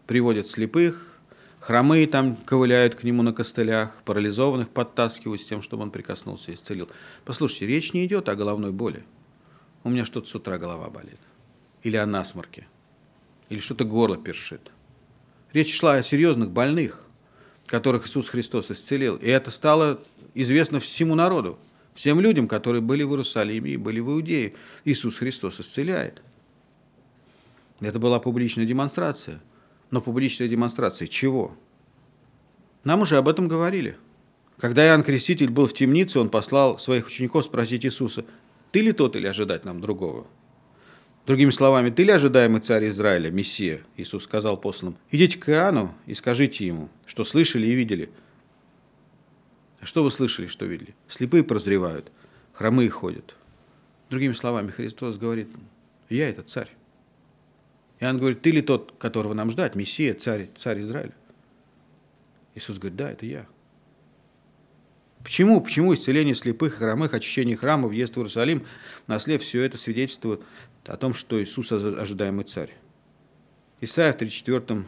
приводят 0.06 0.48
слепых, 0.48 1.18
хромые 1.60 2.08
там 2.08 2.34
ковыляют 2.36 2.96
к 2.96 3.04
нему 3.04 3.22
на 3.22 3.32
костылях, 3.32 4.02
парализованных 4.04 4.68
подтаскивают 4.68 5.40
с 5.42 5.46
тем, 5.46 5.62
чтобы 5.62 5.84
он 5.84 5.90
прикоснулся 5.92 6.50
и 6.50 6.54
исцелил. 6.54 6.88
Послушайте, 7.24 7.66
речь 7.66 7.92
не 7.92 8.04
идет 8.04 8.28
о 8.28 8.34
головной 8.34 8.72
боли. 8.72 9.04
У 9.84 9.90
меня 9.90 10.04
что-то 10.04 10.28
с 10.28 10.34
утра 10.34 10.58
голова 10.58 10.90
болит. 10.90 11.20
Или 11.84 11.96
о 11.96 12.06
насморке. 12.06 12.66
Или 13.48 13.60
что-то 13.60 13.84
горло 13.84 14.16
першит. 14.16 14.72
Речь 15.52 15.72
шла 15.78 15.94
о 15.94 16.02
серьезных 16.02 16.50
больных 16.50 17.05
которых 17.66 18.06
Иисус 18.06 18.28
Христос 18.28 18.70
исцелил. 18.70 19.16
И 19.16 19.26
это 19.28 19.50
стало 19.50 20.00
известно 20.34 20.80
всему 20.80 21.14
народу, 21.14 21.58
всем 21.94 22.20
людям, 22.20 22.48
которые 22.48 22.80
были 22.80 23.02
в 23.02 23.10
Иерусалиме 23.10 23.72
и 23.72 23.76
были 23.76 24.00
в 24.00 24.10
Иудее. 24.10 24.54
Иисус 24.84 25.16
Христос 25.16 25.60
исцеляет. 25.60 26.22
Это 27.80 27.98
была 27.98 28.20
публичная 28.20 28.64
демонстрация. 28.64 29.40
Но 29.90 30.00
публичная 30.00 30.48
демонстрация 30.48 31.08
чего? 31.08 31.56
Нам 32.84 33.02
уже 33.02 33.16
об 33.16 33.28
этом 33.28 33.48
говорили. 33.48 33.96
Когда 34.58 34.86
Иоанн 34.86 35.02
Креститель 35.02 35.50
был 35.50 35.66
в 35.66 35.74
темнице, 35.74 36.18
он 36.18 36.30
послал 36.30 36.78
своих 36.78 37.06
учеников 37.06 37.44
спросить 37.44 37.84
Иисуса, 37.84 38.24
«Ты 38.72 38.80
ли 38.80 38.92
тот 38.92 39.16
или 39.16 39.26
ожидать 39.26 39.64
нам 39.64 39.80
другого?» 39.80 40.26
Другими 41.26 41.50
словами, 41.50 41.90
ты 41.90 42.04
ли 42.04 42.12
ожидаемый 42.12 42.60
царь 42.60 42.88
Израиля, 42.88 43.32
Мессия? 43.32 43.80
Иисус 43.96 44.22
сказал 44.22 44.56
посланным, 44.56 44.96
идите 45.10 45.38
к 45.38 45.48
Иоанну 45.48 45.92
и 46.06 46.14
скажите 46.14 46.64
ему, 46.64 46.88
что 47.04 47.24
слышали 47.24 47.66
и 47.66 47.74
видели. 47.74 48.10
А 49.80 49.86
что 49.86 50.04
вы 50.04 50.12
слышали, 50.12 50.46
что 50.46 50.66
видели? 50.66 50.94
Слепые 51.08 51.42
прозревают, 51.42 52.12
хромые 52.52 52.90
ходят. 52.90 53.34
Другими 54.08 54.34
словами, 54.34 54.70
Христос 54.70 55.16
говорит, 55.18 55.48
я 56.08 56.28
это 56.28 56.42
царь. 56.42 56.70
Иоанн 57.98 58.18
говорит, 58.18 58.42
ты 58.42 58.52
ли 58.52 58.62
тот, 58.62 58.94
которого 58.96 59.34
нам 59.34 59.50
ждать, 59.50 59.74
Мессия, 59.74 60.14
царь, 60.14 60.48
царь 60.56 60.80
Израиля? 60.82 61.14
Иисус 62.54 62.78
говорит, 62.78 62.96
да, 62.96 63.10
это 63.10 63.26
я. 63.26 63.46
Почему? 65.26 65.60
Почему 65.60 65.92
исцеление 65.92 66.36
слепых 66.36 66.74
и 66.74 66.76
хромых, 66.76 67.12
очищение 67.12 67.56
храма, 67.56 67.88
въезд 67.88 68.14
в 68.14 68.18
Иерусалим, 68.18 68.64
на 69.08 69.18
след, 69.18 69.42
все 69.42 69.62
это 69.62 69.76
свидетельствует 69.76 70.40
о 70.84 70.96
том, 70.96 71.14
что 71.14 71.42
Иисус 71.42 71.72
ожидаемый 71.72 72.44
царь. 72.44 72.72
Исайя 73.80 74.12
в 74.12 74.18
34 74.18 74.84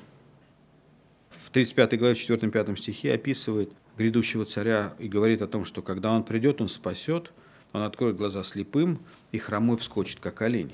в 1.31 1.51
35 1.51 1.99
главе 1.99 2.15
4-5 2.15 2.79
стихе 2.79 3.15
описывает 3.15 3.73
грядущего 3.97 4.45
царя 4.45 4.95
и 5.01 5.09
говорит 5.09 5.43
о 5.43 5.49
том, 5.49 5.65
что 5.65 5.83
когда 5.83 6.13
он 6.13 6.23
придет, 6.23 6.61
он 6.61 6.69
спасет, 6.69 7.33
он 7.73 7.83
откроет 7.83 8.15
глаза 8.15 8.45
слепым, 8.45 9.01
и 9.33 9.39
хромой 9.39 9.77
вскочит, 9.77 10.21
как 10.21 10.41
олень. 10.43 10.71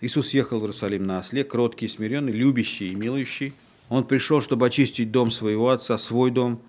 Иисус 0.00 0.30
ехал 0.30 0.60
в 0.60 0.62
Иерусалим 0.62 1.06
на 1.06 1.18
осле, 1.18 1.44
кроткий 1.44 1.84
и 1.84 1.88
смиренный, 1.90 2.32
любящий 2.32 2.88
и 2.88 2.94
милующий. 2.94 3.52
Он 3.90 4.02
пришел, 4.02 4.40
чтобы 4.40 4.66
очистить 4.66 5.12
дом 5.12 5.30
своего 5.30 5.68
отца, 5.68 5.98
свой 5.98 6.30
дом, 6.30 6.62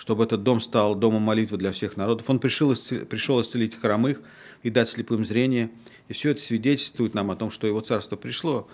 чтобы 0.00 0.24
этот 0.24 0.42
дом 0.42 0.62
стал 0.62 0.94
домом 0.94 1.20
молитвы 1.20 1.58
для 1.58 1.72
всех 1.72 1.98
народов. 1.98 2.30
Он 2.30 2.38
пришел, 2.38 2.74
пришел 2.74 3.38
исцелить 3.42 3.78
хромых, 3.78 4.22
и 4.62 4.70
дать 4.70 4.88
слепым 4.88 5.26
зрение. 5.26 5.70
И 6.08 6.14
все 6.14 6.30
это 6.30 6.40
свидетельствует 6.40 7.12
нам 7.12 7.30
о 7.30 7.36
том, 7.36 7.50
что 7.50 7.66
его 7.66 7.82
царство 7.82 8.16
пришло, 8.16 8.66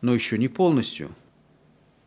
но 0.00 0.14
еще 0.14 0.38
не 0.38 0.48
полностью, 0.48 1.10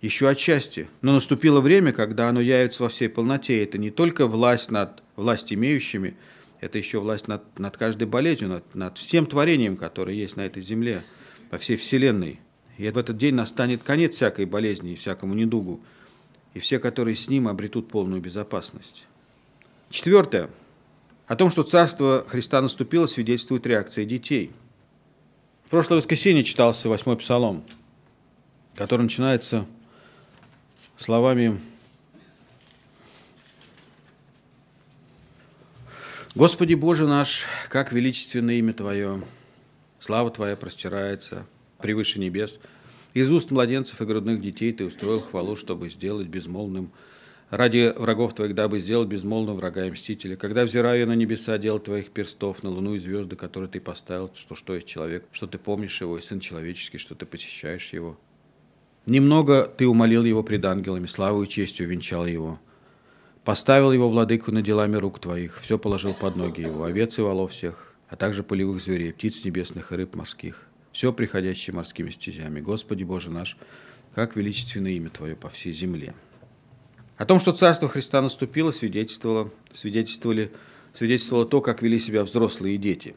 еще 0.02 0.28
отчасти. 0.28 0.88
Но 1.04 1.14
наступило 1.14 1.62
время, 1.62 1.94
когда 1.94 2.28
оно 2.28 2.42
явится 2.42 2.82
во 2.82 2.90
всей 2.90 3.10
полноте. 3.10 3.64
Это 3.64 3.78
не 3.78 3.92
только 3.92 4.26
власть 4.26 4.72
над 4.72 5.04
власть 5.16 5.54
имеющими, 5.54 6.16
это 6.62 6.80
еще 6.80 7.00
власть 7.00 7.28
над, 7.28 7.60
над 7.60 7.78
каждой 7.78 8.08
болезнью, 8.08 8.50
над, 8.50 8.74
над 8.74 8.98
всем 8.98 9.28
творением, 9.28 9.78
которое 9.78 10.16
есть 10.16 10.36
на 10.36 10.42
этой 10.42 10.64
земле, 10.64 11.04
по 11.52 11.60
всей 11.60 11.78
вселенной. 11.78 12.40
И 12.80 12.90
в 12.90 12.98
этот 12.98 13.18
день 13.18 13.36
настанет 13.36 13.84
конец 13.84 14.16
всякой 14.16 14.46
болезни 14.46 14.94
и 14.94 14.96
всякому 14.96 15.36
недугу, 15.36 15.82
и 16.56 16.60
все, 16.60 16.80
которые 16.80 17.16
с 17.16 17.30
ним, 17.30 17.48
обретут 17.48 17.90
полную 17.90 18.22
безопасность. 18.22 19.06
Четвертое. 19.92 20.50
О 21.28 21.36
том, 21.36 21.52
что 21.52 21.64
Царство 21.64 22.26
Христа 22.28 22.62
наступило, 22.62 23.08
свидетельствует 23.08 23.68
реакция 23.68 24.06
детей. 24.06 24.52
В 25.66 25.70
прошлое 25.70 25.98
воскресенье 25.98 26.44
читался 26.44 26.88
восьмой 26.88 27.18
псалом, 27.18 27.64
который 28.76 29.02
начинается 29.02 29.66
словами 30.98 31.60
«Господи 36.36 36.74
Боже 36.74 37.06
наш, 37.06 37.46
как 37.70 37.92
величественно 37.92 38.52
имя 38.52 38.74
Твое, 38.74 39.22
слава 40.00 40.32
Твоя 40.32 40.56
простирается 40.56 41.46
превыше 41.80 42.20
небес. 42.20 42.60
Из 43.16 43.32
уст 43.32 43.50
младенцев 43.50 44.02
и 44.02 44.06
грудных 44.06 44.42
детей 44.42 44.74
Ты 44.74 44.86
устроил 44.86 45.22
хвалу, 45.22 45.56
чтобы 45.56 45.90
сделать 45.90 46.28
безмолвным 46.28 46.92
ради 47.50 47.94
врагов 47.96 48.36
Твоих, 48.36 48.54
дабы 48.56 48.82
сделать 48.82 49.08
безмолвным 49.08 49.56
врага 49.56 49.86
и 49.86 49.92
мстителя. 49.92 50.36
Когда 50.36 50.66
взираю 50.66 51.00
я 51.00 51.06
на 51.06 51.16
небеса, 51.16 51.58
дел 51.58 51.80
Твоих 51.80 52.12
перстов, 52.12 52.62
на 52.62 52.70
луну 52.70 52.94
и 52.96 53.00
звезды, 53.00 53.38
которые 53.38 53.70
Ты 53.70 53.80
поставил, 53.80 54.30
что 54.36 54.54
что 54.54 54.76
есть 54.76 54.86
человек, 54.86 55.24
что 55.32 55.48
Ты 55.48 55.58
помнишь 55.58 56.02
его, 56.02 56.18
и 56.18 56.22
Сын 56.22 56.42
человеческий, 56.42 56.98
что 56.98 57.16
Ты 57.16 57.26
посещаешь 57.26 57.94
его. 57.94 58.20
Немного 59.06 59.64
Ты 59.64 59.88
умолил 59.88 60.26
его 60.26 60.44
пред 60.44 60.66
ангелами, 60.66 61.08
славу 61.08 61.44
и 61.44 61.48
честью 61.48 61.88
венчал 61.88 62.26
его. 62.26 62.60
Поставил 63.46 63.94
его 63.94 64.10
владыку 64.10 64.52
над 64.52 64.66
делами 64.66 64.98
рук 64.98 65.20
Твоих, 65.20 65.62
все 65.62 65.80
положил 65.80 66.14
под 66.14 66.36
ноги 66.36 66.60
его, 66.60 66.84
овец 66.84 67.18
и 67.18 67.22
волов 67.22 67.54
всех, 67.54 67.96
а 68.10 68.18
также 68.18 68.44
полевых 68.44 68.82
зверей, 68.82 69.14
птиц 69.14 69.46
небесных 69.46 69.94
и 69.94 69.96
рыб 69.96 70.16
морских, 70.16 70.68
все 70.96 71.12
приходящее 71.12 71.76
морскими 71.76 72.10
стезями. 72.10 72.62
Господи 72.62 73.04
Боже 73.04 73.30
наш, 73.30 73.58
как 74.14 74.38
величественно 74.38 74.88
имя 74.88 75.10
Твое 75.10 75.36
по 75.36 75.50
всей 75.50 75.74
земле. 75.74 76.14
О 77.18 77.26
том, 77.26 77.42
что 77.42 77.52
Царство 77.52 77.90
Христа 77.90 78.22
наступило, 78.22 78.72
свидетельствовало, 78.72 79.52
свидетельствовали, 79.74 80.54
свидетельствовало 80.94 81.46
то, 81.46 81.60
как 81.60 81.82
вели 81.82 82.00
себя 82.00 82.24
взрослые 82.24 82.76
и 82.76 82.78
дети. 82.78 83.14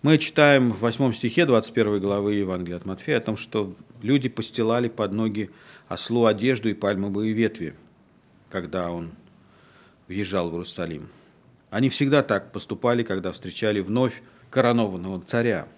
Мы 0.00 0.16
читаем 0.16 0.72
в 0.72 0.78
8 0.78 1.12
стихе 1.12 1.44
21 1.44 2.00
главы 2.00 2.36
Евангелия 2.36 2.78
от 2.78 2.86
Матфея 2.86 3.18
о 3.18 3.20
том, 3.20 3.36
что 3.36 3.76
люди 4.00 4.30
постилали 4.30 4.88
под 4.88 5.12
ноги 5.12 5.50
ослу 5.88 6.24
одежду 6.24 6.70
и 6.70 6.74
пальмовые 6.74 7.34
ветви, 7.34 7.74
когда 8.48 8.90
он 8.90 9.10
въезжал 10.08 10.48
в 10.48 10.54
Иерусалим. 10.54 11.10
Они 11.68 11.90
всегда 11.90 12.22
так 12.22 12.50
поступали, 12.50 13.02
когда 13.02 13.30
встречали 13.30 13.80
вновь 13.80 14.22
коронованного 14.48 15.20
царя. 15.20 15.68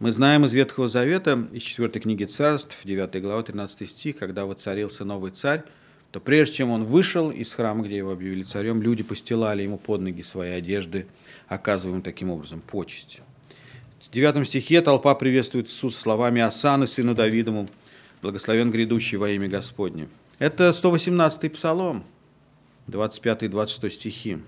Мы 0.00 0.12
знаем 0.12 0.46
из 0.46 0.54
Ветхого 0.54 0.88
Завета, 0.88 1.46
из 1.52 1.62
4 1.62 1.90
книги 2.00 2.24
Царств, 2.24 2.78
9 2.84 3.20
глава, 3.20 3.42
13 3.42 3.86
стих, 3.86 4.16
когда 4.16 4.46
воцарился 4.46 5.04
новый 5.04 5.30
царь, 5.30 5.62
то 6.10 6.20
прежде 6.20 6.54
чем 6.56 6.70
он 6.70 6.84
вышел 6.84 7.30
из 7.30 7.52
храма, 7.52 7.84
где 7.84 7.98
его 7.98 8.12
объявили 8.12 8.42
царем, 8.42 8.80
люди 8.80 9.02
постилали 9.02 9.62
ему 9.62 9.76
под 9.76 10.00
ноги 10.00 10.22
свои 10.22 10.52
одежды, 10.52 11.06
оказывая 11.48 11.96
ему 11.96 12.02
таким 12.02 12.30
образом 12.30 12.62
почесть. 12.62 13.20
В 14.00 14.10
9 14.10 14.48
стихе 14.48 14.80
толпа 14.80 15.14
приветствует 15.14 15.66
Иисуса 15.66 16.00
словами 16.00 16.40
«Асаны, 16.40 16.86
сыну 16.86 17.14
Давидому, 17.14 17.68
благословен 18.22 18.70
грядущий 18.70 19.18
во 19.18 19.28
имя 19.28 19.48
Господне». 19.48 20.08
Это 20.38 20.70
118-й 20.70 21.50
псалом, 21.50 22.04
25 22.86 23.42
и 23.42 23.48
26 23.48 23.94
стихи. 23.94 24.38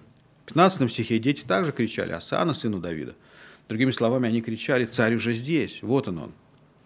В 0.44 0.46
15 0.46 0.90
стихе 0.90 1.18
дети 1.18 1.42
также 1.42 1.72
кричали 1.72 2.12
«Асана, 2.12 2.54
сыну 2.54 2.80
Давида». 2.80 3.14
Другими 3.72 3.90
словами, 3.90 4.28
они 4.28 4.42
кричали 4.42 4.84
«Царь 4.84 5.14
уже 5.14 5.32
здесь, 5.32 5.80
вот 5.80 6.06
он 6.06 6.18
он». 6.18 6.32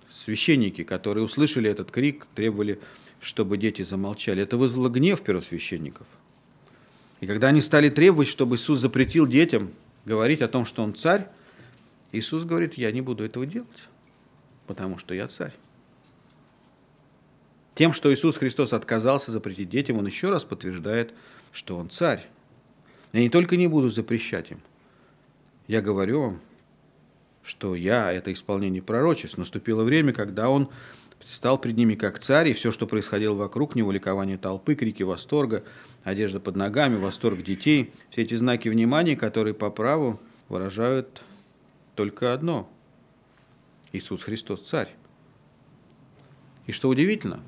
Священники, 0.09 0.84
которые 0.84 1.24
услышали 1.24 1.68
этот 1.68 1.91
крик, 1.91 2.28
требовали 2.37 2.78
чтобы 3.18 3.59
дети 3.59 3.82
замолчали. 3.82 4.41
Это 4.45 4.57
вызвало 4.57 4.89
гнев 4.89 5.20
первосвященников. 5.20 6.07
И 7.18 7.26
когда 7.26 7.49
они 7.49 7.61
стали 7.61 7.89
требовать, 7.89 8.28
чтобы 8.28 8.55
Иисус 8.55 8.78
запретил 8.78 9.26
детям 9.26 9.72
говорить 10.05 10.43
о 10.43 10.47
том, 10.47 10.64
что 10.64 10.84
Он 10.84 10.95
царь, 10.95 11.26
Иисус 12.12 12.45
говорит, 12.45 12.74
я 12.74 12.93
не 12.93 13.01
буду 13.01 13.24
этого 13.24 13.47
делать, 13.47 13.89
потому 14.68 14.97
что 14.97 15.12
я 15.12 15.26
царь. 15.26 15.55
Тем, 17.74 17.93
что 17.93 18.14
Иисус 18.14 18.37
Христос 18.37 18.72
отказался 18.72 19.32
запретить 19.32 19.70
детям, 19.70 19.99
Он 19.99 20.07
еще 20.07 20.30
раз 20.30 20.45
подтверждает, 20.45 21.12
что 21.51 21.78
Он 21.78 21.91
царь. 21.91 22.28
Я 23.12 23.22
не 23.22 23.28
только 23.28 23.57
не 23.57 23.66
буду 23.66 23.91
запрещать 23.91 24.53
им, 24.53 24.61
я 25.66 25.82
говорю 25.82 26.20
вам, 26.20 26.41
что 27.47 27.77
я– 27.77 28.13
это 28.13 28.33
исполнение 28.33 28.83
пророчеств. 28.83 29.39
Наступило 29.39 29.85
время, 29.85 30.13
когда 30.13 30.51
Он 30.51 30.69
стал 31.25 31.59
пред 31.59 31.77
ними 31.77 31.95
как 31.95 32.19
царь, 32.19 32.49
и 32.49 32.53
все, 32.53 32.73
что 32.73 32.87
происходило 32.87 33.35
вокруг 33.35 33.77
него, 33.77 33.93
ликование 33.93 34.37
толпы, 34.37 34.75
крики 34.75 35.05
восторга, 35.05 35.65
одежда 36.03 36.41
под 36.41 36.57
ногами, 36.57 36.97
восторг 36.97 37.43
детей, 37.43 37.93
все 38.11 38.23
эти 38.23 38.35
знаки 38.35 38.69
внимания, 38.69 39.17
которые 39.17 39.55
по 39.55 39.71
праву 39.71 40.21
выражают 40.49 41.23
только 41.95 42.33
одно– 42.33 42.69
Иисус 43.93 44.25
Христос– 44.25 44.61
царь. 44.69 44.95
И 46.67 46.73
что 46.73 46.89
удивительно, 46.89 47.41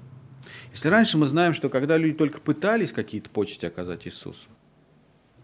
если 0.73 0.89
раньше 0.89 1.19
мы 1.19 1.27
знаем, 1.27 1.55
что 1.55 1.69
когда 1.69 1.97
люди 1.97 2.17
только 2.17 2.41
пытались 2.41 2.93
какие-то 2.93 3.31
почести 3.31 3.67
оказать 3.67 4.07
Иисусу, 4.07 4.49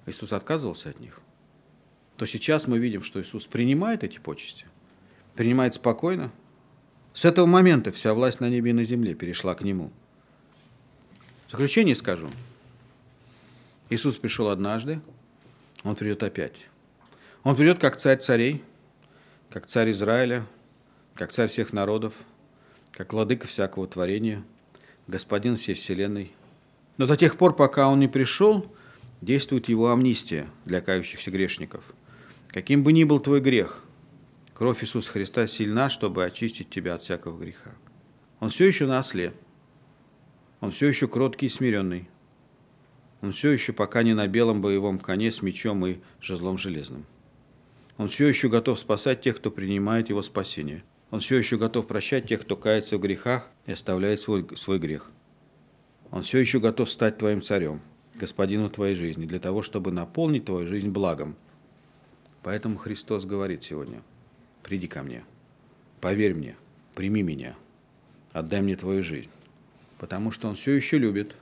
Иисус 0.06 0.32
отказывался 0.32 0.90
от 0.90 1.00
них, 1.00 1.20
то 2.16 2.26
сейчас 2.26 2.66
мы 2.66 2.78
видим, 2.78 3.02
что 3.02 3.20
Иисус 3.20 3.46
принимает 3.46 4.04
эти 4.04 4.18
почести, 4.18 4.66
принимает 5.34 5.74
спокойно– 5.74 6.32
с 7.14 7.24
этого 7.24 7.46
момента 7.46 7.92
вся 7.92 8.12
власть 8.12 8.40
на 8.40 8.50
небе 8.50 8.70
и 8.70 8.74
на 8.74 8.82
земле 8.82 9.14
перешла 9.14 9.54
к 9.54 9.62
нему. 9.62 9.92
В 11.46 11.52
заключение 11.52 11.94
скажу. 11.94 12.28
Иисус 13.88 14.16
пришел 14.16 14.48
однажды, 14.48 15.00
Он 15.84 15.94
придет 15.94 16.24
опять. 16.24 16.56
Он 17.44 17.54
придет 17.54 17.78
как 17.78 17.98
царь 17.98 18.18
царей, 18.18 18.64
как 19.48 19.66
царь 19.66 19.92
Израиля, 19.92 20.44
как 21.14 21.30
царь 21.30 21.48
всех 21.48 21.72
народов, 21.72 22.14
как 22.90 23.12
владыка 23.12 23.46
всякого 23.46 23.86
творения, 23.86 24.42
господин 25.06 25.54
всей 25.54 25.74
вселенной. 25.74 26.32
Но 26.96 27.06
до 27.06 27.16
тех 27.16 27.36
пор, 27.36 27.54
пока 27.54 27.86
он 27.86 28.00
не 28.00 28.08
пришел, 28.08 28.74
действует 29.20 29.68
его 29.68 29.92
амнистия 29.92 30.48
для 30.64 30.80
кающихся 30.80 31.30
грешников. 31.30 31.94
Каким 32.54 32.84
бы 32.84 32.92
ни 32.92 33.02
был 33.02 33.18
твой 33.18 33.40
грех, 33.40 33.82
Кровь 34.52 34.84
Иисуса 34.84 35.10
Христа 35.10 35.48
сильна, 35.48 35.90
чтобы 35.90 36.24
очистить 36.24 36.70
тебя 36.70 36.94
от 36.94 37.02
всякого 37.02 37.36
греха. 37.36 37.72
Он 38.38 38.48
все 38.48 38.64
еще 38.64 38.86
на 38.86 39.00
осле. 39.00 39.34
Он 40.60 40.70
все 40.70 40.86
еще 40.86 41.08
кроткий 41.08 41.46
и 41.46 41.48
смиренный. 41.48 42.08
Он 43.22 43.32
все 43.32 43.50
еще 43.50 43.72
пока 43.72 44.04
не 44.04 44.14
на 44.14 44.28
белом 44.28 44.62
боевом 44.62 45.00
коне 45.00 45.32
с 45.32 45.42
мечом 45.42 45.84
и 45.84 45.96
жезлом 46.20 46.56
железным. 46.56 47.06
Он 47.96 48.06
все 48.06 48.28
еще 48.28 48.48
готов 48.48 48.78
спасать 48.78 49.20
тех, 49.20 49.38
кто 49.38 49.50
принимает 49.50 50.08
его 50.08 50.22
спасение. 50.22 50.84
Он 51.10 51.18
все 51.18 51.36
еще 51.36 51.58
готов 51.58 51.88
прощать 51.88 52.28
тех, 52.28 52.42
кто 52.42 52.56
кается 52.56 52.98
в 52.98 53.00
грехах 53.00 53.50
и 53.66 53.72
оставляет 53.72 54.20
свой, 54.20 54.46
свой 54.56 54.78
грех. 54.78 55.10
Он 56.12 56.22
все 56.22 56.38
еще 56.38 56.60
готов 56.60 56.88
стать 56.88 57.18
твоим 57.18 57.42
царем, 57.42 57.80
господином 58.14 58.70
твоей 58.70 58.94
жизни, 58.94 59.26
для 59.26 59.40
того, 59.40 59.62
чтобы 59.62 59.90
наполнить 59.90 60.44
твою 60.44 60.68
жизнь 60.68 60.90
благом. 60.90 61.34
Поэтому 62.44 62.76
Христос 62.76 63.24
говорит 63.24 63.64
сегодня– 63.64 64.00
приди 64.64 64.88
ко 64.88 65.02
мне, 65.02 65.24
поверь 66.00 66.34
мне, 66.34 66.56
прими 66.94 67.22
меня, 67.22 67.54
отдай 68.32 68.62
мне 68.62 68.74
твою 68.74 69.02
жизнь, 69.02 69.30
потому 69.98 70.32
что 70.32 70.48
Он 70.48 70.56
все 70.56 70.72
еще 70.72 70.98
любит, 70.98 71.36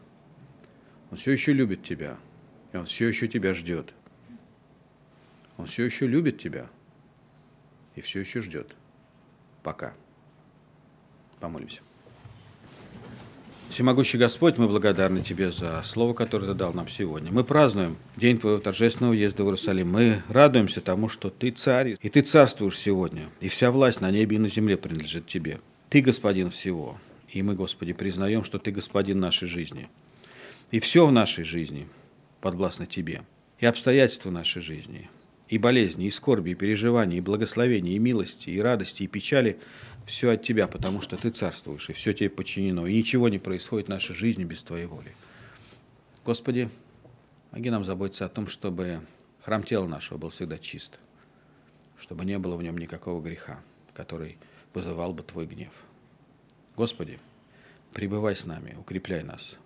Он 1.11 1.17
все 1.17 1.31
еще 1.31 1.53
любит 1.53 1.85
тебя, 1.85 2.19
и 2.73 2.77
Он 2.77 2.85
все 2.85 3.07
еще 3.09 3.29
тебя 3.29 3.55
ждет. 3.55 3.95
Он 5.57 5.67
все 5.67 5.85
еще 5.85 6.07
любит 6.07 6.41
тебя 6.41 6.69
и 7.95 8.01
все 8.01 8.21
еще 8.21 8.41
ждет. 8.41 8.75
Пока. 9.63 9.95
Помолимся. 11.39 11.83
Всемогущий 13.73 14.19
Господь, 14.19 14.59
мы 14.59 14.69
благодарны 14.69 15.23
Тебе 15.23 15.51
за 15.51 15.81
слово, 15.83 16.13
которое 16.13 16.49
Ты 16.49 16.53
дал 16.53 16.75
нам 16.75 16.89
сегодня. 16.89 17.33
Мы 17.33 17.43
празднуем 17.43 17.97
день 18.19 18.37
Твоего 18.37 18.59
торжественного 18.59 19.13
въезда 19.13 19.45
в 19.45 19.47
Иерусалим. 19.47 19.91
Мы 19.91 20.23
радуемся 20.29 20.83
тому, 20.83 21.09
что 21.09 21.31
Ты 21.31 21.53
царь, 21.53 21.97
и 21.99 22.09
Ты 22.11 22.21
царствуешь 22.21 22.77
сегодня, 22.77 23.31
и 23.41 23.49
вся 23.49 23.71
власть 23.71 24.03
на 24.03 24.11
небе 24.11 24.37
и 24.37 24.39
на 24.39 24.49
земле 24.49 24.77
принадлежит 24.77 25.27
Тебе. 25.27 25.59
Ты 25.89 26.03
господин 26.03 26.51
всего, 26.51 26.99
и 27.31 27.41
мы, 27.41 27.55
Господи, 27.55 27.95
признаем, 27.95 28.45
что 28.45 28.59
Ты 28.59 28.73
господин 28.73 29.21
нашей 29.21 29.49
жизни. 29.49 29.89
И 30.71 30.79
все 30.79 31.07
в 31.07 31.13
нашей 31.13 31.45
жизни 31.45 31.89
подвластно 32.43 32.85
Тебе, 32.85 33.23
и 33.59 33.65
обстоятельства 33.65 34.31
нашей 34.31 34.61
жизни, 34.61 35.09
и 35.49 35.57
болезни, 35.57 36.09
и 36.09 36.11
скорби, 36.11 36.51
и 36.51 36.55
переживания, 36.55 37.17
и 37.17 37.23
благословения, 37.23 37.95
и 37.95 37.99
милости, 37.99 38.51
и 38.51 38.61
радости, 38.61 39.05
и 39.05 39.07
печали– 39.07 39.59
все 40.07 40.31
от 40.31 40.43
Тебя, 40.43 40.67
потому 40.67 41.01
что 41.01 41.17
Ты 41.17 41.31
царствуешь, 41.31 41.91
и 41.91 41.93
все 41.93 42.13
Тебе 42.13 42.31
подчинено, 42.31 42.87
и 42.87 42.97
ничего 42.97 43.29
не 43.29 43.39
происходит 43.39 43.89
в 43.89 43.91
нашей 43.91 44.15
жизни 44.15 44.45
без 44.45 44.63
Твоей 44.65 44.87
воли. 44.87 45.15
Господи, 46.25 46.69
помоги 47.51 47.71
нам 47.71 47.85
заботиться 47.85 48.27
о 48.27 48.29
том, 48.29 48.47
чтобы 48.47 49.01
храм 49.41 49.63
тела 49.63 49.87
нашего 49.87 50.19
был 50.19 50.29
всегда 50.31 50.59
чист, 50.59 51.01
чтобы 51.99 52.25
не 52.25 52.39
было 52.39 52.57
в 52.57 52.63
нем 52.63 52.79
никакого 52.79 53.23
греха, 53.23 53.63
который 53.95 54.39
вызывал 54.75 55.13
бы 55.13 55.23
Твой 55.23 55.47
гнев. 55.47 55.73
Господи, 56.77 57.19
пребывай 57.93 58.35
с 58.35 58.47
нами, 58.47 58.77
укрепляй 58.79 59.23
нас. 59.23 59.59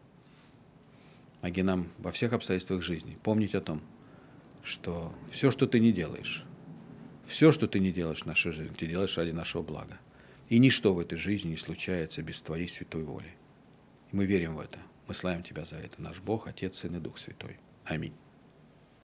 Помоги 1.41 1.63
нам 1.63 1.89
во 1.99 2.11
всех 2.11 2.33
обстоятельствах 2.33 2.83
жизни 2.83 3.17
помнить 3.23 3.55
о 3.55 3.61
том, 3.61 3.81
что 4.65 5.15
все, 5.31 5.53
что 5.53 5.67
ты 5.69 5.79
не 5.79 5.93
делаешь, 5.93 6.45
все, 7.27 7.53
что 7.53 7.69
ты 7.69 7.79
не 7.79 7.93
делаешь 7.93 8.23
в 8.23 8.27
нашей 8.27 8.51
жизни, 8.51 8.75
ты 8.75 8.87
делаешь 8.87 9.17
ради 9.17 9.31
нашего 9.31 9.63
блага. 9.63 9.99
И 10.49 10.59
ничто 10.59 10.95
в 10.95 11.01
этой 11.01 11.19
жизни 11.19 11.51
не 11.51 11.57
случается 11.57 12.23
без 12.23 12.41
Твоей 12.41 12.69
святой 12.69 13.03
воли. 13.03 13.35
Мы 14.13 14.27
верим 14.27 14.57
в 14.57 14.61
это. 14.61 14.79
Мы 15.09 15.15
славим 15.15 15.43
Тебя 15.43 15.65
за 15.65 15.77
это, 15.77 16.01
наш 16.01 16.21
Бог, 16.21 16.47
Отец, 16.47 16.79
Сын 16.79 16.97
и 16.97 17.01
Дух 17.01 17.19
Святой. 17.19 17.59
Аминь. 17.85 18.15